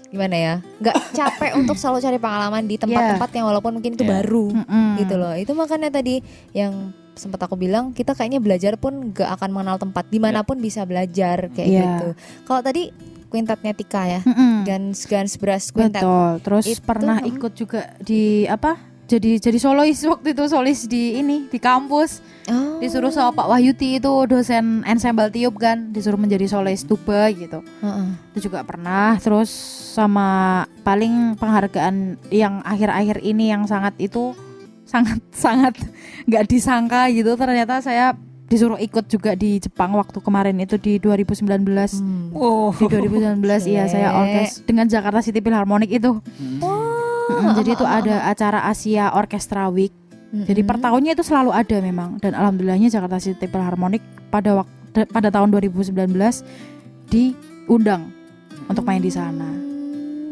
[0.06, 0.54] gimana ya?
[0.78, 4.12] Gak capek untuk selalu cari pengalaman di tempat-tempat yang walaupun mungkin itu Iya.
[4.20, 4.88] baru mm-mm.
[5.00, 5.32] gitu loh.
[5.32, 6.20] Itu makanya tadi
[6.52, 10.56] yang sempat aku bilang kita kayaknya belajar pun gak akan mengenal tempat di mana pun
[10.56, 11.82] bisa belajar kayak Iya.
[11.82, 12.08] gitu.
[12.44, 12.92] Kalau tadi
[13.26, 14.62] quintetnya Tika ya, Mm-mm.
[14.62, 16.04] Guns Guns Brass Quintet.
[16.04, 16.44] Betul.
[16.44, 17.30] Terus Itu, pernah mm.
[17.32, 18.91] ikut juga di apa?
[19.12, 22.80] Jadi jadi solois waktu itu solis di ini di kampus Oh.
[22.80, 27.62] disuruh sama Pak Wahyuti itu dosen ensemble tiup kan disuruh menjadi solois tuba gitu.
[27.78, 28.08] Heeh.
[28.32, 29.46] itu juga pernah terus
[29.92, 30.28] sama
[30.80, 31.94] paling penghargaan
[32.30, 34.34] yang akhir-akhir ini yang sangat itu
[34.82, 35.76] sangat sangat
[36.24, 41.46] nggak disangka gitu ternyata saya disuruh ikut juga di Jepang waktu kemarin itu di 2019
[41.94, 42.34] Hmm.
[42.34, 42.72] Oh.
[42.72, 46.58] di 2019 iya saya orkes dengan Jakarta City Philharmonic itu Hmm.
[47.34, 49.92] Mm, jadi itu ada acara Asia Orchestra Week
[50.32, 55.28] jadi per tahunnya itu selalu ada memang dan alhamdulillahnya Jakarta City Philharmonic pada waktu pada
[55.28, 55.92] tahun 2019
[57.06, 58.08] diundang
[58.64, 59.48] untuk main di sana.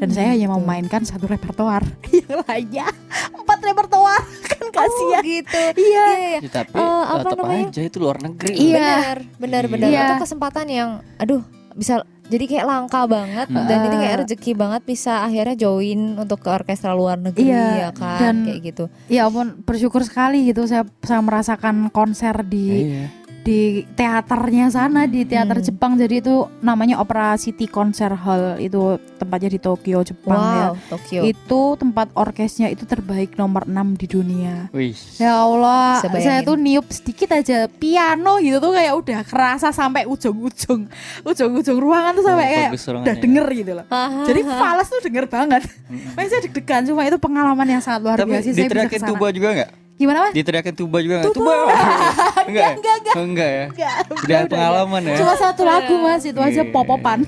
[0.00, 0.56] Dan saya hanya Gitu.
[0.56, 1.84] memainkan satu repertoar.
[2.16, 2.88] Yang lainnya
[3.30, 5.20] empat repertoar kan kasihan.
[5.20, 5.60] Oh gitu.
[5.76, 5.76] Iya.
[5.76, 6.38] Iya, iya.
[6.40, 7.66] Ya, tapi Eh, apa tetap namanya?
[7.68, 8.52] aja itu luar negeri.
[8.56, 8.80] Iya.
[8.80, 9.88] Benar, benar, benar.
[9.92, 10.00] Iya.
[10.02, 13.66] Itu kesempatan yang aduh bisa jadi kayak langka banget Hmm.
[13.66, 14.20] dan itu kayak Eh.
[14.22, 18.60] rezeki banget bisa akhirnya join untuk ke orkestra luar negeri Iya, ya kan dan- kayak
[18.64, 18.84] gitu.
[19.06, 23.04] Ya ampun bersyukur sekali gitu saya saya merasakan konser di Iya.
[23.40, 25.64] Di teaternya sana di teater Hmm.
[25.64, 28.78] Jepang jadi itu namanya Opera City Concert Hall itu
[29.16, 30.66] tempatnya di Tokyo Jepang ya.
[30.68, 31.20] Wow, Tokyo.
[31.24, 34.68] Itu tempat orkesnya itu terbaik nomor 6 di dunia.
[34.70, 34.92] Wih.
[35.16, 40.04] Ya Allah, Bisa saya tuh niup sedikit aja piano gitu tuh kayak udah kerasa sampai
[40.04, 40.88] ujung-ujung,
[41.22, 43.20] ujung-ujung ruangan tuh sampai Oh, kayak udah ruangannya.
[43.20, 43.86] denger gitu loh.
[44.22, 45.62] Jadi fals tuh denger banget.
[45.88, 48.98] Makanya saya deg-degan cuma itu pengalaman yang sangat luar Tapi biasa sih saya bisa ke
[48.98, 49.08] sana.
[49.08, 49.70] tuba juga nggak?
[50.00, 50.32] Gimana mas?
[50.32, 51.36] Diteriakin tuba juga nggak?
[51.36, 51.52] Tuba.
[51.52, 51.74] Tuba.
[52.48, 52.72] enggak, ya?
[52.72, 53.14] enggak, enggak.
[53.20, 53.64] Enggak ya?
[53.68, 55.16] Enggak, Udah udah, pengalaman ya.
[55.20, 56.72] Cuma satu lagu mas itu aja Iya.
[56.72, 57.18] popopan.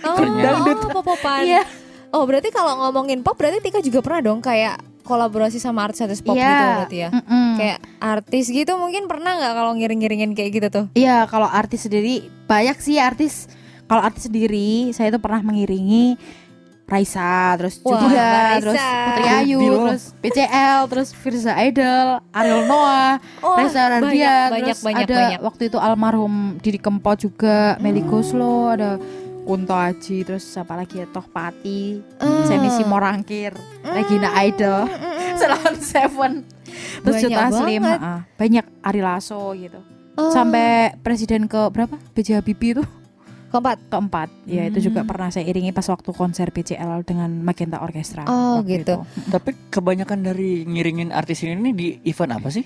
[0.00, 0.78] oh, dangdut.
[0.78, 1.42] oh, pop-popan.
[1.42, 1.62] Iya.
[2.10, 6.38] Oh, berarti kalau ngomongin pop berarti Tika juga pernah dong kayak kolaborasi sama artis-artis pop
[6.38, 6.46] Iya.
[6.46, 7.08] gitu berarti ya.
[7.10, 7.48] Mm-mm.
[7.58, 10.84] Kayak artis gitu mungkin pernah nggak kalau ngiring-ngiringin kayak gitu tuh?
[10.94, 13.50] Iya, kalau artis sendiri banyak sih artis.
[13.90, 16.14] Kalau artis sendiri, saya itu pernah mengiringi
[16.90, 18.58] Raisa, terus Wah, juga, Raisa.
[18.58, 19.74] terus Putri Ayu, Bio.
[19.86, 23.70] terus PCL, terus Firza Idol, Ariel Noah, Oh, banyak,
[24.02, 25.40] Radian, banyak, terus banyak, ada banyak.
[25.40, 28.98] waktu itu almarhum Didi Kempot juga, Meli Goslo, ada
[29.40, 32.42] Kunto Aji, terus siapa lagi ya, Toh Pati, Ah.
[32.44, 34.90] Semi Simorangkir, Regina Idol,
[35.36, 36.32] Selon Seven,
[37.00, 39.78] terus Banyak Jota Slim, ah, banyak Ari Lasso gitu
[40.12, 40.28] Oh.
[40.28, 42.82] sampai presiden ke berapa BJ Habibie itu
[43.50, 43.78] Keempat.
[43.86, 45.08] keempat ya itu juga Hmm.
[45.08, 49.02] pernah saya iringi pas waktu konser BCL dengan Magenta Orchestra Oh, gitu.
[49.02, 49.26] itu.
[49.28, 52.62] Tapi kebanyakan dari ngiringin artis ini di event apa sih?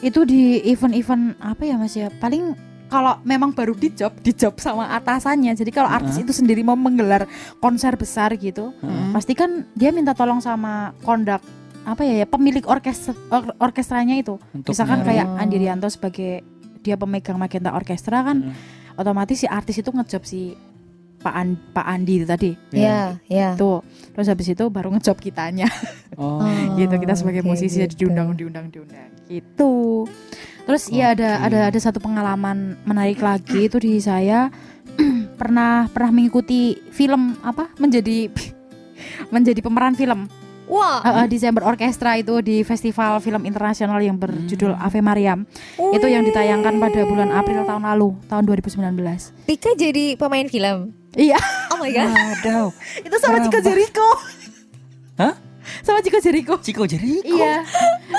[0.00, 2.56] itu di event-event apa ya mas ya paling
[2.88, 6.24] kalau memang baru di job di job sama atasannya jadi kalau artis Heeh.
[6.24, 9.12] itu sendiri mau menggelar konser besar gitu Heeh.
[9.12, 11.44] pasti kan dia minta tolong sama kondak
[11.82, 15.36] apa ya, ya pemilik orkestra or- orkestranya itu Untuk misalkan nyari- kayak Oh.
[15.38, 16.32] Andi Rianto sebagai
[16.80, 18.79] dia pemegang Magenta Orkestra kan Heeh.
[18.96, 20.54] Otomatis si artis itu ngejob si
[21.20, 22.50] Pak An- Pak Andi itu tadi.
[22.72, 23.52] Iya, iya.
[23.52, 23.84] tuh
[24.16, 25.68] terus habis itu baru ngejob kitanya.
[26.16, 26.40] Oh.
[26.40, 26.48] Oh,
[26.80, 28.08] gitu kita sebagai kayak musisi gitu.
[28.08, 29.12] diundang diundang diundang.
[29.28, 30.08] Gitu.
[30.64, 34.48] Terus ya ada ada ada satu pengalaman menarik lagi itu di saya.
[35.40, 37.68] Pernah pernah mengikuti film apa?
[37.76, 38.28] Menjadi
[39.34, 40.28] menjadi pemeran film
[40.70, 44.80] Wah, Eh, eh, Desember Orchestra itu di festival film internasional yang berjudul Hmm.
[44.80, 45.42] Ave Mariam
[45.76, 50.94] itu yang ditayangkan pada bulan April tahun lalu tahun 2019 Tika jadi pemain film.
[51.12, 52.06] iya Oh my god.
[52.08, 52.66] Wadaw.
[53.06, 53.66] itu sama Chico Kenapa?
[53.66, 54.08] Jericho
[55.16, 55.34] Hah?
[55.80, 57.34] sama Chico Jericho Ciko Jericho.
[57.36, 57.66] Iya.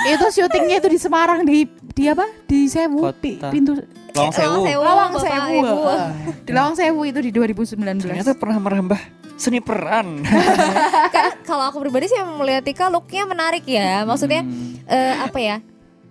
[0.09, 2.23] itu syutingnya itu di Semarang di di apa?
[2.43, 3.15] Di Sewu Kota.
[3.17, 3.79] pi- pintu
[4.11, 4.59] Lawang Sewu.
[4.77, 5.55] Lawang Bapak, Sewu.
[5.57, 5.75] Ibu.
[6.41, 8.03] di Lawang Sewu itu di 2019.
[8.03, 8.99] Ternyata pernah merambah
[9.33, 10.21] seni peran.
[11.15, 14.03] Kan kalau aku pribadi sih melihat Tika looknya menarik ya.
[14.03, 14.77] Maksudnya Hmm.
[14.83, 15.57] eh, apa ya?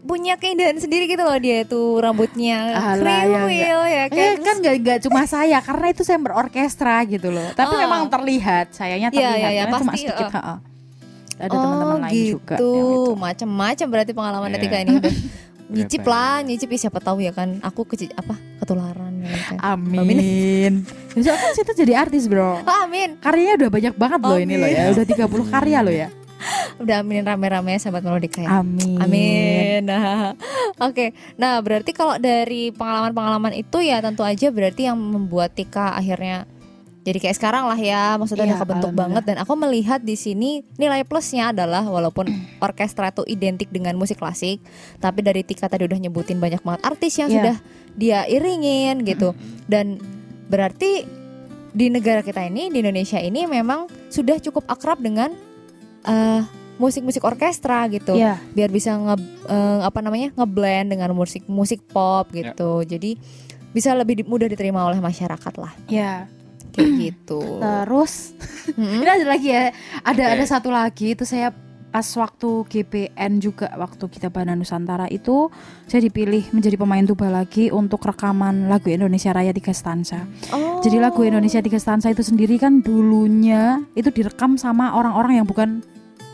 [0.01, 4.33] Punya keindahan sendiri gitu loh dia tuh rambutnya Alah, ya kriwil ya, Eh, kan.
[4.41, 7.53] kan gak, gak cuma saya karena itu saya berorkestra gitu loh.
[7.53, 7.79] Tapi Oh.
[7.79, 10.25] memang terlihat, sayanya Iya, terlihat iya, iya, karena cuma pasti, sedikit.
[10.25, 10.33] oh.
[10.33, 10.55] ha-ha.
[11.37, 12.33] Ada oh teman-teman lain gitu.
[12.35, 13.13] juga yang itu.
[13.15, 14.59] Macam-macam berarti pengalaman Iya.
[14.59, 14.93] Tika ini
[15.71, 17.63] nyicip lah, nyicip ya siapa tahu ya kan.
[17.63, 19.79] Aku ke apa ketularan ya kan.
[19.79, 20.85] Amin.
[21.15, 22.61] Besok kan situ jadi artis bro.
[22.61, 23.17] Oh, amin.
[23.23, 24.91] Karyanya udah banyak banget loh ini loh ya.
[24.93, 26.09] Udah 30 karya loh ya.
[26.83, 28.65] Udah aminin rame-rame ya, sahabat Melodika ya.
[28.65, 28.97] Amin.
[28.97, 29.85] Amin.
[29.85, 30.33] Nah,
[30.89, 31.13] oke.
[31.37, 36.49] Nah, berarti kalau dari pengalaman-pengalaman itu ya tentu aja berarti yang membuat Tika akhirnya
[37.01, 40.61] jadi kayak sekarang lah ya, maksudnya Iya, udah kebentuk banget dan aku melihat di sini
[40.77, 42.29] nilai plusnya adalah walaupun
[42.61, 44.61] orkestra itu identik dengan musik klasik,
[44.97, 47.37] tapi dari Tika tadi udah nyebutin banyak banget artis yang Iya.
[47.37, 47.57] sudah
[47.95, 49.33] dia iringin gitu.
[49.65, 49.97] Dan
[50.47, 51.05] berarti
[51.71, 55.31] di negara kita ini di Indonesia ini memang sudah cukup akrab dengan
[56.03, 56.43] eh,
[56.77, 58.41] musik-musik orkestra gitu Iya.
[58.51, 59.15] biar bisa nge
[59.47, 63.21] eh, apa namanya ngeblend dengan musik musik pop gitu jadi
[63.71, 66.27] bisa lebih mudah diterima oleh masyarakat lah Ya.
[66.81, 68.13] Kayak gitu Terus
[68.81, 69.03] Mm-mm.
[69.03, 69.63] ini ada lagi ya.
[70.01, 70.35] Ada Oke.
[70.35, 71.51] ada satu lagi itu saya
[71.91, 75.51] pas waktu GPN juga waktu kita Bana Nusantara itu
[75.91, 80.23] saya dipilih menjadi pemain tuba lagi untuk rekaman lagu Indonesia Raya tiga stanza.
[80.55, 80.79] Oh.
[80.79, 85.83] Jadi lagu Indonesia tiga stanza itu sendiri kan dulunya itu direkam sama orang-orang yang bukan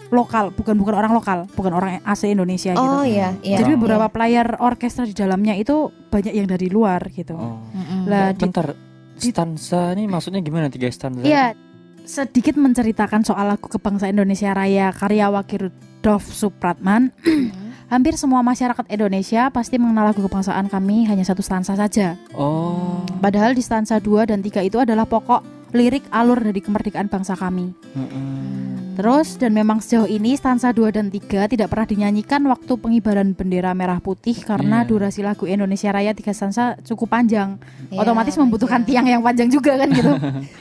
[0.07, 2.79] lokal, bukan bukan orang lokal, bukan orang asli Indonesia gitu.
[2.79, 3.81] oh iya iya Jadi iya.
[3.81, 7.33] beberapa player orkestra di dalamnya itu banyak yang dari luar gitu.
[7.33, 7.59] Oh.
[8.05, 8.86] Lah di- Bentar.
[9.17, 11.25] Stanza ini maksudnya gimana tiga stanza?
[11.25, 11.57] Iya,
[12.05, 17.11] sedikit menceritakan soal lagu kebangsaan Indonesia Raya karya Wakil Dov Supratman.
[17.93, 22.19] Hampir semua masyarakat Indonesia pasti mengenal lagu kebangsaan kami hanya satu stansa saja.
[22.35, 23.07] Oh.
[23.23, 27.71] Padahal di stansa 2 dan 3 itu adalah pokok lirik alur dari kemerdekaan bangsa kami.
[27.95, 28.76] Heeh.
[28.97, 33.71] Terus dan memang sejauh ini stansa 2 dan 3 tidak pernah dinyanyikan waktu pengibaran bendera
[33.71, 34.89] merah putih karena Iya.
[34.89, 37.61] durasi lagu Indonesia Raya 3 stansa cukup panjang.
[37.89, 38.89] Iya, otomatis membutuhkan iya.
[38.89, 40.13] tiang yang panjang juga kan gitu.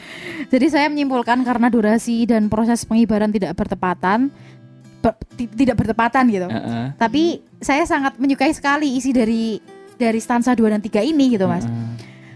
[0.54, 4.28] Jadi saya menyimpulkan karena durasi dan proses pengibaran tidak bertepatan,
[5.00, 6.46] ber- ti- tidak bertepatan gitu.
[6.46, 6.92] Heeh.
[6.94, 7.24] Tapi
[7.58, 9.64] saya sangat menyukai sekali isi dari
[9.96, 11.64] dari stansa 2 dan 3 ini gitu Mas.
[11.64, 11.88] Heeh.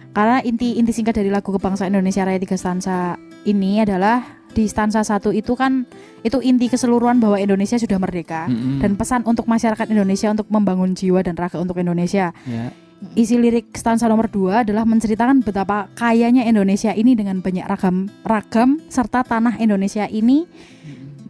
[0.09, 5.05] Karena inti inti singkat dari lagu kebangsaan Indonesia Raya 3 stansa ini adalah di stansa
[5.05, 5.85] 1 itu kan
[6.25, 8.49] itu inti keseluruhan bahwa Indonesia sudah merdeka.
[8.49, 8.81] Mm-mm.
[8.83, 12.33] Dan pesan untuk masyarakat Indonesia untuk membangun jiwa dan raga untuk Indonesia.
[12.45, 12.67] ya.
[13.15, 18.83] Isi lirik stansa nomor 2 adalah menceritakan betapa kayanya Indonesia ini dengan banyak ragam ragam
[18.91, 20.43] serta tanah Indonesia ini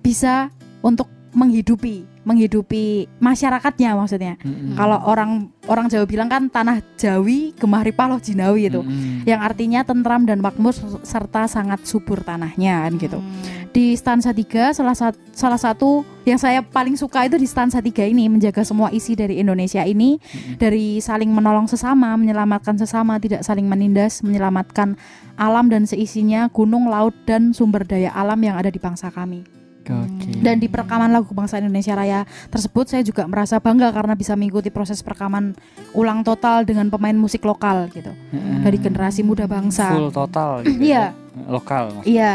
[0.01, 0.49] bisa
[0.82, 1.05] untuk
[1.38, 4.34] menghidupi menghidupi masyarakatnya maksudnya.
[4.41, 4.74] Mm-mm.
[4.74, 8.82] Kalau orang orang Jawa bilang kan tanah Jawi gemah ripah loh Jinawi itu.
[8.82, 9.24] Mm-mm.
[9.30, 10.74] Yang artinya tentram dan makmur
[11.05, 13.22] serta sangat subur tanahnya kan gitu.
[13.22, 13.70] Hmm.
[13.70, 18.09] Di stansa 3 salah satu salah satu yang saya paling suka itu di stansa 3
[18.09, 20.57] ini menjaga semua isi dari Indonesia ini Mm-mm.
[20.57, 24.97] dari saling menolong sesama, menyelamatkan sesama, tidak saling menindas, menyelamatkan
[25.38, 29.59] alam dan seisinya, gunung, laut dan sumber daya alam yang ada di bangsa kami.
[29.89, 30.29] Oke.
[30.39, 34.69] Dan di perekaman lagu bangsa Indonesia Raya tersebut saya juga merasa bangga karena bisa mengikuti
[34.69, 35.57] proses perekaman
[35.91, 38.13] ulang total dengan pemain musik lokal gitu.
[38.13, 38.61] Heeh.
[38.61, 39.89] Dari generasi muda bangsa.
[39.91, 41.11] full total gitu Iya.
[41.11, 41.49] ya.
[41.49, 42.05] Lokal maksudnya.
[42.05, 42.33] Iya.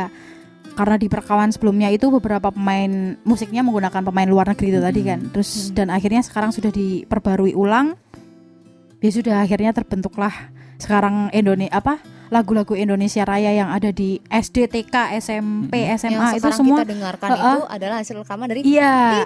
[0.75, 5.31] Karena di perekaman sebelumnya itu beberapa pemain musiknya menggunakan pemain luar negeri itu tadi kan.
[5.31, 7.95] Terus dan akhirnya sekarang sudah diperbarui ulang.
[8.99, 10.33] Ya sudah akhirnya terbentuklah
[10.81, 16.41] sekarang Indonesia apa lagu-lagu Indonesia Raya yang ada di SD, TK, SMP, yang SMA itu
[16.43, 17.45] sekarang semua kita dengarkan Heeh.
[17.55, 19.25] itu adalah hasil rekaman dari iya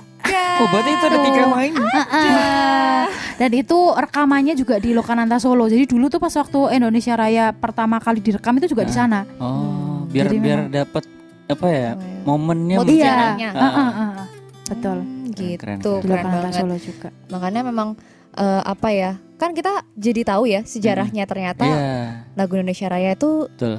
[0.58, 1.72] Oh berarti itu ada tiga main.
[1.72, 3.02] Heeh.
[3.38, 5.66] Dan itu rekamannya juga di Lokananta Solo.
[5.66, 8.98] Jadi dulu tuh pas waktu Indonesia Raya pertama kali direkam itu juga di Ah.
[8.98, 9.20] sana.
[9.38, 11.04] Oh biar Jadi biar dapat
[11.46, 12.20] apa ya Oh, iya.
[12.24, 13.48] momennya sejarahnya.
[13.50, 14.26] Ah, Heeh, heeh.
[14.68, 14.98] Betul.
[14.98, 17.08] Hmm, Keren, gitu keren, Di keren Lokananta banget Solo juga.
[17.30, 17.88] makanya memang
[18.34, 23.46] eh, apa ya kan kita jadi tahu ya sejarahnya ternyata Iya lagu Indonesia Raya itu
[23.48, 23.78] betul.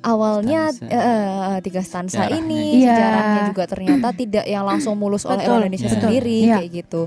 [0.00, 0.88] awalnya Stanza.
[0.88, 2.38] eh, eh, tiga stansa Sejarahnya.
[2.40, 2.86] ini Iya.
[2.88, 5.98] sejarahnya juga ternyata tidak yang langsung mulus oleh Betul, Indonesia betul.
[6.00, 6.56] sendiri Iya.
[6.56, 7.02] kayak gitu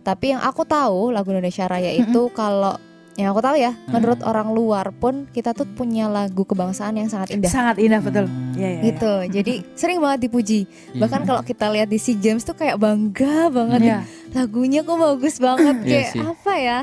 [0.00, 2.76] tapi yang aku tahu lagu Indonesia Raya itu kalau
[3.18, 7.34] yang aku tahu ya menurut orang luar pun kita tuh punya lagu kebangsaan yang sangat
[7.34, 8.24] indah Sangat indah betul.
[8.24, 8.54] Hmm.
[8.54, 8.80] Iya, iya.
[8.86, 11.00] gitu jadi sering banget dipuji Iya.
[11.00, 13.98] bahkan kalau kita lihat di SEA Games tuh kayak bangga banget Iya.
[14.32, 16.20] lagunya kok bagus banget Iya kayak sih.
[16.22, 16.78] apa ya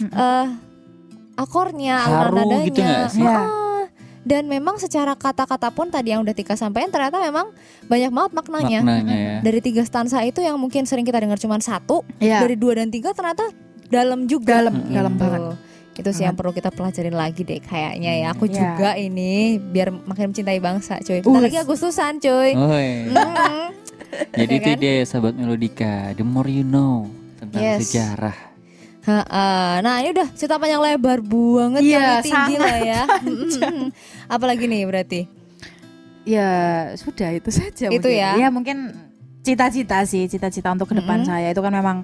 [0.00, 0.46] eh
[1.34, 2.82] akornya alunan nadanya gitu
[3.12, 3.26] sih?
[3.26, 3.84] Ah,
[4.22, 7.52] dan memang secara kata-kata pun tadi yang udah Tika sampaikan ternyata memang
[7.84, 9.36] banyak banget maknanya Maknanya ya.
[9.42, 12.40] dari tiga stansa itu yang mungkin sering kita dengar cuma satu Iya.
[12.40, 13.50] dari dua dan tiga ternyata
[13.84, 14.90] dalam juga Dalam, gitu.
[14.90, 15.40] dalam banget.
[15.94, 18.54] Itu sih yang perlu kita pelajarin lagi deh kayaknya ya aku Iya.
[18.56, 22.50] juga ini biar makin mencintai bangsa cuy bentar lagi Agustusan cuy.
[22.52, 23.14] Mm.
[24.32, 24.78] Jadi Ya itu kan?
[24.78, 27.78] dia sahabat Melodika, the more you know tentang Yes.
[27.84, 28.34] sejarah.
[29.04, 29.46] Ha-ha.
[29.80, 33.00] Nah ini udah cerita panjang lebar banget Iya, kami tinggi lah ya.
[34.34, 35.20] Apalagi nih berarti?
[36.24, 36.48] Ya
[36.96, 37.92] sudah itu saja.
[37.92, 38.16] Itu mungkin.
[38.16, 38.30] ya.
[38.38, 38.76] Ya mungkin
[39.44, 41.28] cita-cita sih, cita-cita untuk ke depan Mm-mm.
[41.28, 41.98] saya itu kan memang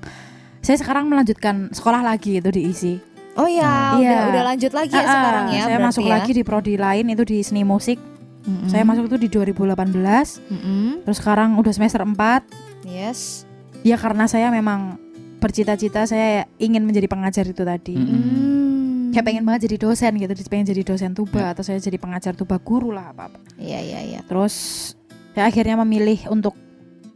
[0.61, 3.01] saya sekarang melanjutkan sekolah lagi itu diisi.
[3.39, 4.11] Oh ya, Iya.
[4.11, 5.63] udah udah lanjut lagi ya Ah, sekarang ya.
[5.65, 6.13] Saya masuk ya.
[6.19, 7.99] lagi di prodi lain itu di seni musik.
[8.41, 8.67] Mm-mm.
[8.67, 10.41] Saya masuk itu di 2018.
[10.49, 11.05] Mm-mm.
[11.05, 12.43] Terus sekarang udah semester 4.
[12.85, 13.45] Yes.
[13.85, 14.97] Ya karena saya memang
[15.39, 17.97] bercita-cita saya ingin menjadi pengajar itu tadi.
[17.97, 18.09] Mm.
[18.09, 19.09] Hmm.
[19.11, 22.61] Saya pengen banget jadi dosen gitu, pengen jadi dosen tuba atau saya jadi pengajar tuba
[22.61, 23.41] guru lah apa-apa.
[23.59, 24.21] Iya iya iya.
[24.23, 24.55] Terus
[25.35, 26.55] saya akhirnya memilih untuk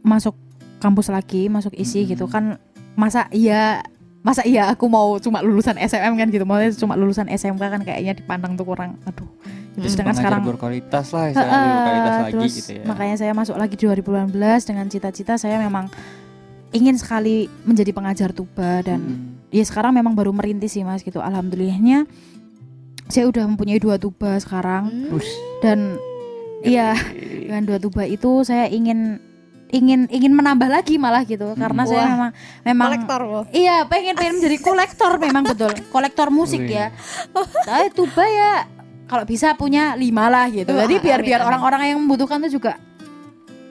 [0.01, 0.35] masuk
[0.77, 2.11] kampus lagi, masuk isi Mm-mm.
[2.15, 2.57] gitu kan.
[2.95, 3.83] Masa iya
[4.25, 6.43] masa iya aku mau cuma lulusan SMM kan gitu.
[6.43, 9.29] Maksudnya cuma lulusan SMK kan kayaknya dipandang tuh kurang aduh.
[9.77, 9.85] Gitu.
[9.85, 9.91] Hmm.
[9.91, 12.83] Sedangkan sekarang berkualitas lah, Heeh, berkualitas lagi terus gitu ya.
[12.83, 14.33] makanya saya masuk lagi 2018
[14.65, 15.91] dengan cita-cita saya memang
[16.71, 19.51] ingin sekali menjadi pengajar tuba dan Mm.
[19.51, 22.03] ya sekarang memang baru merintis sih mas gitu alhamdulillahnya
[23.05, 25.19] saya udah mempunyai dua tuba sekarang Hmm.
[25.59, 25.79] Dan
[26.63, 26.95] iya
[27.45, 29.19] dengan dua tuba itu saya ingin
[29.67, 31.89] ingin ingin menambah lagi malah gitu karena Hmm.
[31.89, 32.11] saya Wah.
[32.11, 32.31] memang
[32.63, 33.43] memang Kolektor loh.
[33.49, 36.75] iya pengen pengen menjadi kolektor memang betul kolektor musik Wih.
[36.75, 36.85] ya
[37.61, 38.69] saya tuba ya
[39.05, 42.51] kalau bisa punya lima lah gitu Wah, jadi biar amin, biar orang-orang yang membutuhkan tuh
[42.51, 42.77] juga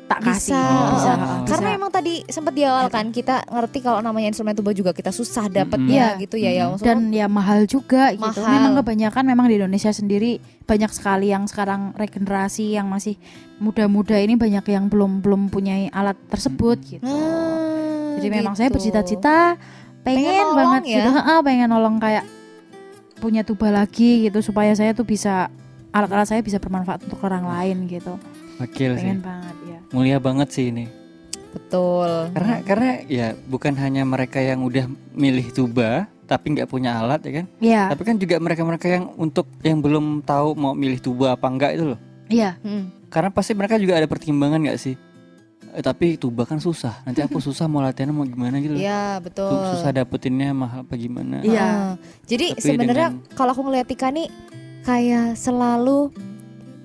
[0.05, 1.49] tak kasih Bisa, Oh, bisa, uh, bisa.
[1.49, 5.09] karena emang tadi sempat di awal kan kita ngerti kalau namanya instrumen tuba juga kita
[5.09, 6.21] susah dapetnya Iya.
[6.21, 6.65] gitu ya ya.
[6.69, 8.21] Maksudnya dan ya mahal juga gitu.
[8.21, 8.53] Mahal.
[8.53, 13.17] Memang kebanyakan memang di Indonesia sendiri banyak sekali yang sekarang regenerasi yang masih
[13.57, 17.05] muda-muda ini banyak yang belum belum punya alat tersebut gitu.
[17.05, 18.77] Nah, Jadi memang saya gitu.
[18.79, 19.57] bercita-cita
[20.03, 20.97] pengen, Pengen nolong banget ya?
[21.01, 22.25] gitu, heeh, pengen nolong kayak
[23.17, 25.49] punya tuba lagi gitu supaya saya tuh bisa
[25.91, 28.21] alat-alat saya bisa bermanfaat untuk orang lain gitu.
[28.55, 29.03] Wakil sih.
[29.03, 29.64] Pengen banget ya.
[29.91, 30.87] Mulia banget sih ini.
[31.51, 32.33] Betul.
[32.33, 37.33] Karena karena ya bukan hanya mereka yang udah milih tuba tapi nggak punya alat ya
[37.35, 37.47] kan.
[37.59, 41.77] Iya, Tapi kan juga mereka-mereka yang untuk yang belum tahu mau milih tuba apa enggak
[41.77, 42.01] itu loh.
[42.27, 42.57] iya.
[42.61, 42.89] Hmm.
[43.07, 44.97] Karena pasti mereka juga ada pertimbangan nggak sih?
[45.71, 47.05] Eh, tapi tuba kan susah.
[47.05, 48.75] Nanti aku susah mau latihan mau gimana gitu.
[48.75, 48.81] loh.
[48.81, 49.47] Iya betul.
[49.47, 51.39] Su- Susah dapetinnya mahal apa gimana.
[51.41, 51.61] Iya.
[51.61, 51.91] Ah,
[52.25, 54.27] jadi sebenarnya dengan- kalau aku ngeliat Tika nih
[54.83, 56.11] kayak selalu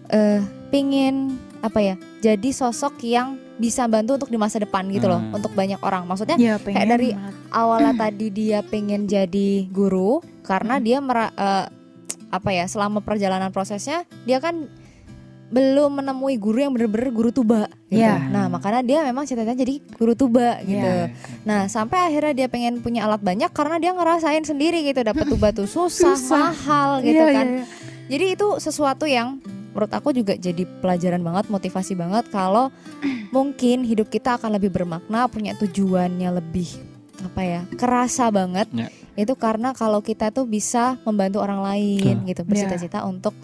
[0.09, 1.95] eh pingin apa ya?
[2.20, 5.36] Jadi sosok yang bisa bantu untuk di masa depan gitu loh, Hmm.
[5.36, 6.03] untuk banyak orang.
[6.03, 7.34] Maksudnya Iya, pengen dari- banget.
[7.49, 10.84] awalnya tadi dia pengen jadi guru karena Hmm.
[10.84, 11.65] dia mera- eh,
[12.30, 12.65] apa ya?
[12.65, 14.67] Selama perjalanan prosesnya dia kan
[15.49, 17.97] belum menemui guru yang bener-bener guru tuba gitu.
[17.97, 18.22] Iya.
[18.30, 20.78] Nah, makanya dia memang cita-citanya jadi guru tuba gitu.
[20.78, 21.09] Iya.
[21.41, 25.49] Nah, sampai akhirnya dia pengen punya alat banyak karena dia ngerasain sendiri gitu dapat tuba
[25.49, 26.53] tuh susah, Susah.
[26.53, 27.47] mahal gitu Iya, kan.
[27.49, 27.65] iya, iya.
[28.07, 29.41] Jadi itu sesuatu yang
[29.72, 32.74] menurut aku juga jadi pelajaran banget, motivasi banget kalau
[33.36, 36.70] mungkin hidup kita akan lebih bermakna, punya tujuannya lebih
[37.20, 38.67] apa ya, kerasa banget.
[38.72, 38.88] Ya.
[39.20, 42.30] Itu karena kalau kita tuh bisa membantu orang lain Betul.
[42.32, 43.36] gitu, bercita-cita untuk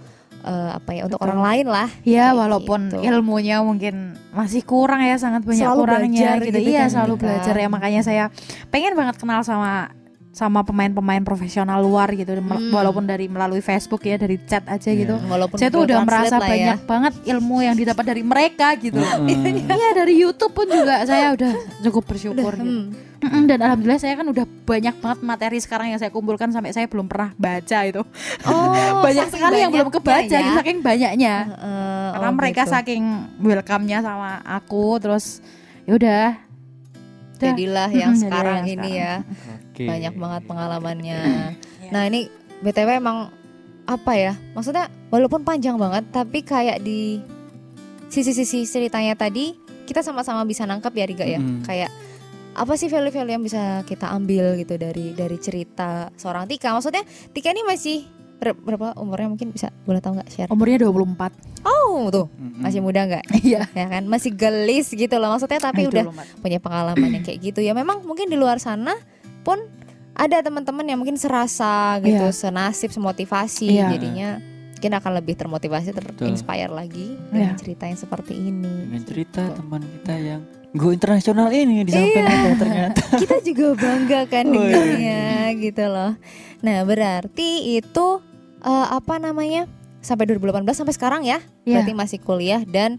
[0.47, 1.27] eh, apa ya, untuk Betul.
[1.35, 1.89] orang lain lah.
[2.07, 3.03] Ya walaupun gitu.
[3.03, 6.57] ilmunya mungkin masih kurang ya sangat banyak Selalu kurangnya belajar gitu.
[6.59, 8.23] gitu Iya kan, selalu belajar ya makanya saya
[8.71, 9.91] pengen banget kenal sama
[10.35, 12.67] sama pemain-pemain profesional luar gitu Hmm.
[12.67, 14.99] walaupun dari melalui Facebook ya dari chat aja Iya.
[14.99, 16.43] gitu Walaupun saya tuh udah merasa ya.
[16.43, 19.55] banyak banget ilmu yang didapat dari mereka gitu Heeh.
[19.71, 22.83] Iya dari YouTube pun juga saya udah cukup bersyukur Udah, gitu.
[22.83, 23.03] hmm.
[23.15, 26.85] Mm-mm, dan alhamdulillah saya kan udah banyak banget materi sekarang yang saya kumpulkan sampai saya
[26.85, 28.03] belum pernah baca itu.
[28.43, 28.75] Oh,
[29.07, 30.59] banyak sekali yang belum kebaca ya.
[30.59, 31.35] saking banyaknya.
[31.47, 32.73] Heeh, Karena oh mereka gitu.
[32.75, 33.03] saking
[33.39, 35.39] welcome-nya sama aku terus
[35.85, 36.27] ya udah.
[37.35, 37.51] Udah.
[37.51, 39.19] jadilah yang jadilah sekarang yang ini sekarang.
[39.23, 39.83] ya Oke.
[39.83, 41.19] banyak banget pengalamannya.
[41.83, 41.91] Iya.
[41.91, 42.31] Nah ini
[42.63, 43.27] btw emang
[43.83, 44.33] apa ya?
[44.55, 47.19] Maksudnya walaupun panjang banget, tapi kayak di
[48.07, 49.51] sisi-sisi ceritanya tadi
[49.85, 51.37] kita sama-sama bisa nangkep ya Riga ya.
[51.37, 51.61] Mm.
[51.61, 51.91] Kayak
[52.55, 56.71] apa sih value-value yang bisa kita ambil gitu dari dari cerita seorang Tika?
[56.71, 60.49] Maksudnya Tika ini masih ber- berapa umurnya mungkin bisa boleh tahu nggak share?
[60.49, 61.67] Umurnya 24.
[61.67, 62.63] Oh tuh Mm-mm.
[62.63, 63.25] masih muda nggak?
[63.45, 63.67] Iya.
[63.75, 66.41] Ya kan masih gelis gitu loh maksudnya tapi udah 24.
[66.41, 68.95] punya pengalaman yang kayak gitu ya memang mungkin di luar sana
[69.45, 69.61] pun
[70.15, 72.33] ada teman-teman yang mungkin serasa gitu Iya.
[72.33, 73.93] senasib semotivasi Iya.
[73.93, 74.29] jadinya
[74.73, 77.59] mungkin akan lebih termotivasi terinspire lagi dengan Iya.
[77.59, 79.55] cerita yang seperti ini dengan cerita Gitu.
[79.55, 80.41] teman kita yang
[80.73, 82.35] go internasional ini disampaikan Iya.
[82.35, 84.63] kita ternyata kita juga bangga kan Oh, iya.
[84.65, 85.21] dengarnya
[85.61, 86.11] gitu loh
[86.59, 88.07] nah berarti itu
[88.61, 89.69] eh, apa namanya
[89.99, 91.81] sampai 2018 sampai sekarang ya Iya.
[91.81, 92.97] berarti masih kuliah dan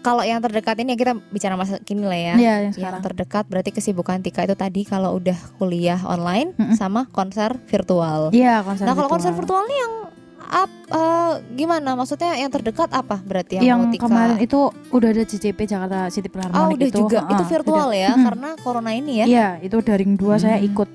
[0.00, 3.44] kalau yang terdekat ini ya kita bicara masa kini lah ya Iya, yang yang terdekat
[3.44, 6.72] berarti kesibukan Tika itu tadi kalau udah kuliah online Mm-mm.
[6.74, 8.28] sama konser virtual.
[8.30, 9.94] Iya, konser nah kalau konser virtual nih yang
[10.42, 11.94] up, eh, gimana?
[11.94, 14.04] Maksudnya yang terdekat apa berarti yang, yang Tika?
[14.04, 16.98] kemarin itu udah ada JCP Jakarta City Oh Philharmonic udah itu.
[16.98, 18.00] juga Heeh, itu virtual udah.
[18.00, 18.24] ya Mm-mm.
[18.24, 19.26] karena corona ini ya.
[19.26, 20.66] Iya, itu daring dua saya Hmm.
[20.66, 20.88] ikut.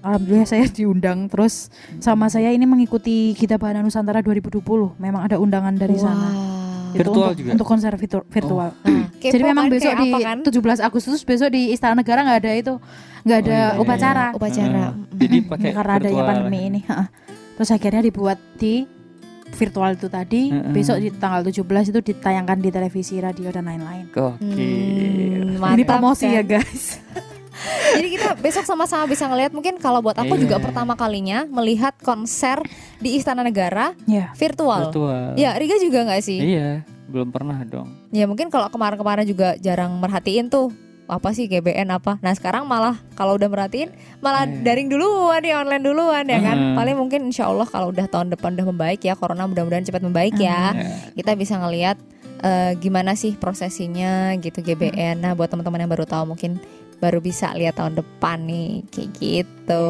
[0.00, 4.60] Alhamdulillah saya diundang terus sama saya ini mengikuti Gita Bahana Nusantara 2020.
[4.94, 6.28] Memang ada undangan dari sana.
[6.94, 7.50] Itu Virtual untuk, juga?
[7.52, 8.70] Untuk konser virtu- virtual.
[8.78, 10.38] Nah, Jadi memang kan besok di kan?
[10.44, 12.74] 17 Agustus besok di Istana Negara nggak ada itu,
[13.22, 14.68] nggak ada Oh, iya, iya, upacara upacara.
[14.68, 14.92] Heeh.
[14.94, 15.16] Mm-mm.
[15.16, 16.80] jadi pakai karena adanya pandemi ini.
[16.82, 17.06] Heeh.
[17.54, 18.74] Terus akhirnya dibuat di
[19.50, 20.42] virtual itu tadi.
[20.48, 20.70] Heeh.
[20.70, 21.56] Besok di tanggal 17
[21.88, 24.06] itu ditayangkan di televisi, radio dan lain-lain.
[24.08, 24.70] Oke.
[25.56, 26.36] Hmm, Ini promosi kan?
[26.36, 27.00] ya guys.
[27.94, 30.64] Jadi kita besok sama-sama bisa ngelihat mungkin kalau buat aku juga Iya.
[30.64, 32.58] pertama kalinya melihat konser
[32.98, 34.34] di Istana Negara Ya.
[34.34, 34.90] virtual.
[34.90, 35.34] Virtual.
[35.34, 36.38] Ya, Riga juga nggak sih?
[36.40, 37.88] Iya, belum pernah dong.
[38.10, 40.74] Ya mungkin kalau kemarin-kemarin juga jarang merhatiin tuh
[41.04, 42.16] apa sih GBN apa.
[42.18, 44.64] Nah sekarang malah kalau udah merhatiin malah Iya.
[44.64, 46.56] daring duluan ya online duluan ya kan.
[46.56, 46.74] Hmm.
[46.74, 50.34] Paling mungkin insya Allah kalau udah tahun depan udah membaik ya corona mudah-mudahan cepat membaik
[50.34, 50.72] ya.
[50.72, 50.96] Ya.
[51.12, 52.00] Kita bisa ngelihat
[52.40, 55.16] eh, gimana sih prosesinya gitu GBN.
[55.18, 56.56] Nah buat teman-teman yang baru tahu mungkin
[56.96, 59.86] baru bisa lihat tahun depan nih kayak gitu.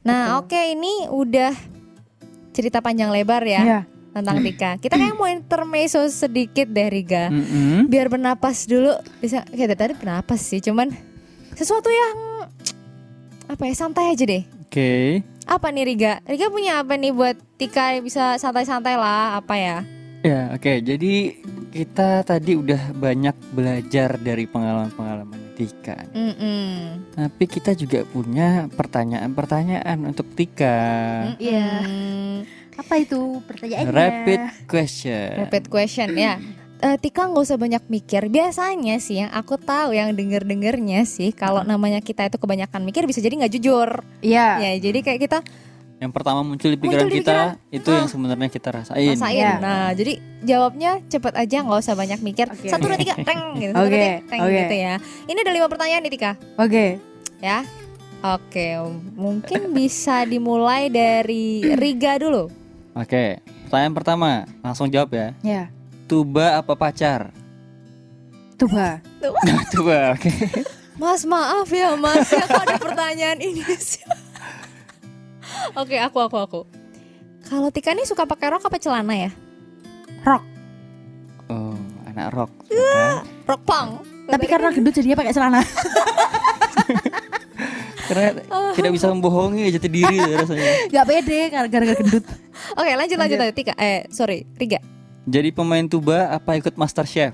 [0.00, 1.52] Nah oke ini udah
[2.50, 3.80] cerita panjang lebar ya Iya.
[4.10, 4.70] tentang Tika.
[4.82, 7.28] Kita kayak mau intermezzo sedikit deh Riga.
[7.28, 7.86] Mm-mm.
[7.86, 8.96] Biar bernapas dulu.
[9.18, 10.88] Bisa kayak dari tadi bernapas sih, cuman
[11.52, 12.16] sesuatu yang
[13.46, 14.42] apa ya santai aja deh.
[14.64, 15.20] Oke.
[15.44, 16.12] Apa nih Riga?
[16.24, 19.78] Riga punya apa nih buat Tika bisa santai-santai lah apa ya?
[20.20, 20.84] Ya, oke.
[20.84, 21.40] Jadi
[21.72, 25.96] kita tadi udah banyak belajar dari pengalaman-pengalaman Tika.
[26.12, 27.08] Mm-mm.
[27.16, 30.76] Tapi kita juga punya pertanyaan-pertanyaan untuk Tika.
[31.40, 31.84] Iya.
[31.84, 32.44] Mm-mm.
[32.76, 33.92] Apa itu pertanyaannya?
[33.92, 35.36] Rapid question.
[35.44, 36.36] Rapid question ya.
[36.80, 38.32] Eh, Tika nggak usah banyak mikir.
[38.32, 43.04] Biasanya sih yang aku tahu yang denger dengernya sih kalau namanya kita itu kebanyakan mikir
[43.04, 44.00] bisa jadi nggak jujur.
[44.24, 44.64] Iya.
[44.64, 45.38] Ya jadi kayak kita
[46.00, 47.36] Yang pertama muncul di pikiran Muncul di kita
[47.68, 47.96] itu Ah.
[48.00, 49.12] yang sebenarnya kita rasain.
[49.12, 49.36] rasain.
[49.36, 49.52] Iya.
[49.60, 52.48] Nah, jadi jawabnya cepet aja nggak usah banyak mikir.
[52.48, 53.70] Oke, Satu dua tiga, teng gitu.
[53.70, 54.56] Satu Oke, dua tiga, teng oke.
[54.56, 54.94] gitu ya.
[55.28, 56.86] Ini ada lima pertanyaan nih Tika, Oke.
[57.38, 57.58] ya.
[58.22, 58.68] Oke,
[59.14, 62.48] mungkin bisa dimulai dari Riga dulu.
[62.92, 63.40] Oke.
[63.64, 64.28] Pertanyaan pertama,
[64.60, 65.28] langsung jawab ya.
[65.40, 65.62] Ya.
[66.04, 67.28] Tuba apa pacar?
[68.56, 69.00] Tuba.
[69.72, 70.32] Tuba, oke.
[70.96, 74.04] Mas maaf ya Mas, ya kok ada pertanyaan ini sih?
[75.76, 76.60] Oke, aku aku aku.
[77.46, 79.30] Kalau Tika nih suka pakai rok apa celana ya?
[80.26, 80.44] Rock.
[81.48, 82.50] Oh, anak rock.
[82.68, 83.24] kan?
[83.48, 83.88] Rok pang.
[84.30, 85.60] Tapi karena gendut jadinya pakai celana.
[88.10, 88.42] Karena
[88.74, 90.90] tidak bisa membohongi jati diri ya rasanya.
[90.90, 92.26] Gak pede karena gara-gara gendut.
[92.74, 93.74] Oke, lanjut lanjut lanjut Tika.
[93.78, 94.82] Eh, sorry, Riga.
[95.30, 97.30] Jadi pemain tuba apa ikut Master Chef?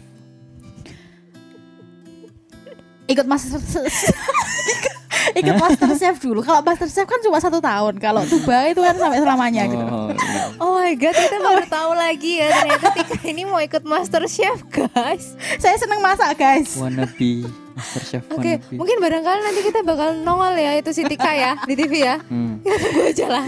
[3.07, 3.63] Ikut master
[5.35, 6.41] ikut master chef dulu.
[6.41, 7.99] Kalau master chef kan cuma satu tahun.
[7.99, 9.83] Kalau tuba itu kan sampai selamanya gitu.
[9.83, 10.43] Oh, iya.
[10.57, 14.63] Oh my god, kita baru tahu lagi ya ternyata Tika ini mau ikut Master Chef,
[14.69, 15.35] guys.
[15.57, 16.77] Saya seneng masak guys.
[16.77, 18.77] wannabe Master Chef Oke, wannabe.
[18.77, 22.17] mungkin barangkali nanti kita bakal nongol ya itu si Tika ya di TV ya.
[22.29, 22.61] Hmm.
[22.65, 23.45] Kita tunggu aja lah.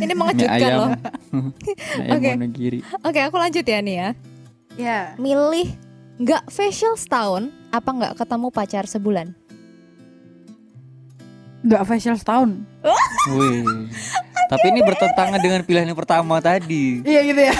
[0.00, 0.78] Ini mengejutkan ayam.
[0.78, 0.90] loh.
[2.14, 2.30] Oke.
[3.02, 4.08] Oke, aku lanjut ya nih ya.
[4.74, 4.98] Ya.
[5.16, 5.70] Milih
[6.14, 9.34] nggak facial setahun apa nggak ketemu pacar sebulan?
[11.64, 12.60] Nggak facial setahun.
[13.30, 13.64] Wih.
[14.44, 17.00] Tapi ini bertentangan dengan pilihan yang pertama tadi.
[17.00, 17.54] Iya gitu ya.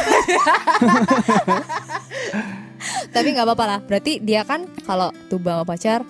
[3.10, 3.78] Tapi nggak apa-apa lah.
[3.80, 6.00] Berarti dia kan kalau tuba sama pacar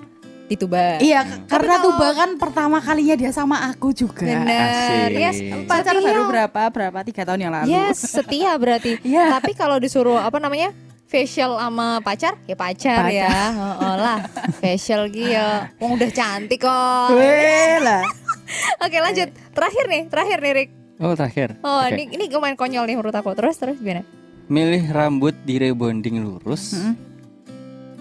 [0.44, 1.00] di tuba.
[1.00, 4.28] iya, karena kalau- tuh bahkan pertama kalinya dia sama aku juga.
[4.28, 5.16] Asik.
[5.16, 6.04] Yes, Pacar setia.
[6.04, 6.60] baru berapa?
[6.68, 6.98] Berapa?
[7.00, 7.66] Tiga tahun yang lalu.
[7.70, 9.00] Yes, setia berarti.
[9.06, 9.40] Iya.
[9.40, 10.74] Tapi kalau disuruh apa namanya?
[11.04, 13.12] Facial sama pacar, ya pacar, Pacar.
[13.12, 13.28] ya.
[13.30, 14.18] Heeh lah.
[14.56, 15.46] Facial gitu.
[15.78, 17.08] Wong udah cantik kok.
[17.12, 18.02] Weh lah.
[18.84, 19.28] Oke, lanjut.
[19.52, 20.70] Terakhir nih, terakhir nih, Rick.
[20.98, 21.54] Oh, terakhir.
[21.60, 21.94] Oh, Oke.
[21.94, 23.30] ini ini lumayan konyol nih menurut aku.
[23.32, 24.02] Terus terus gimana?
[24.44, 26.92] Milih rambut di rebonding lurus, Mm-mm.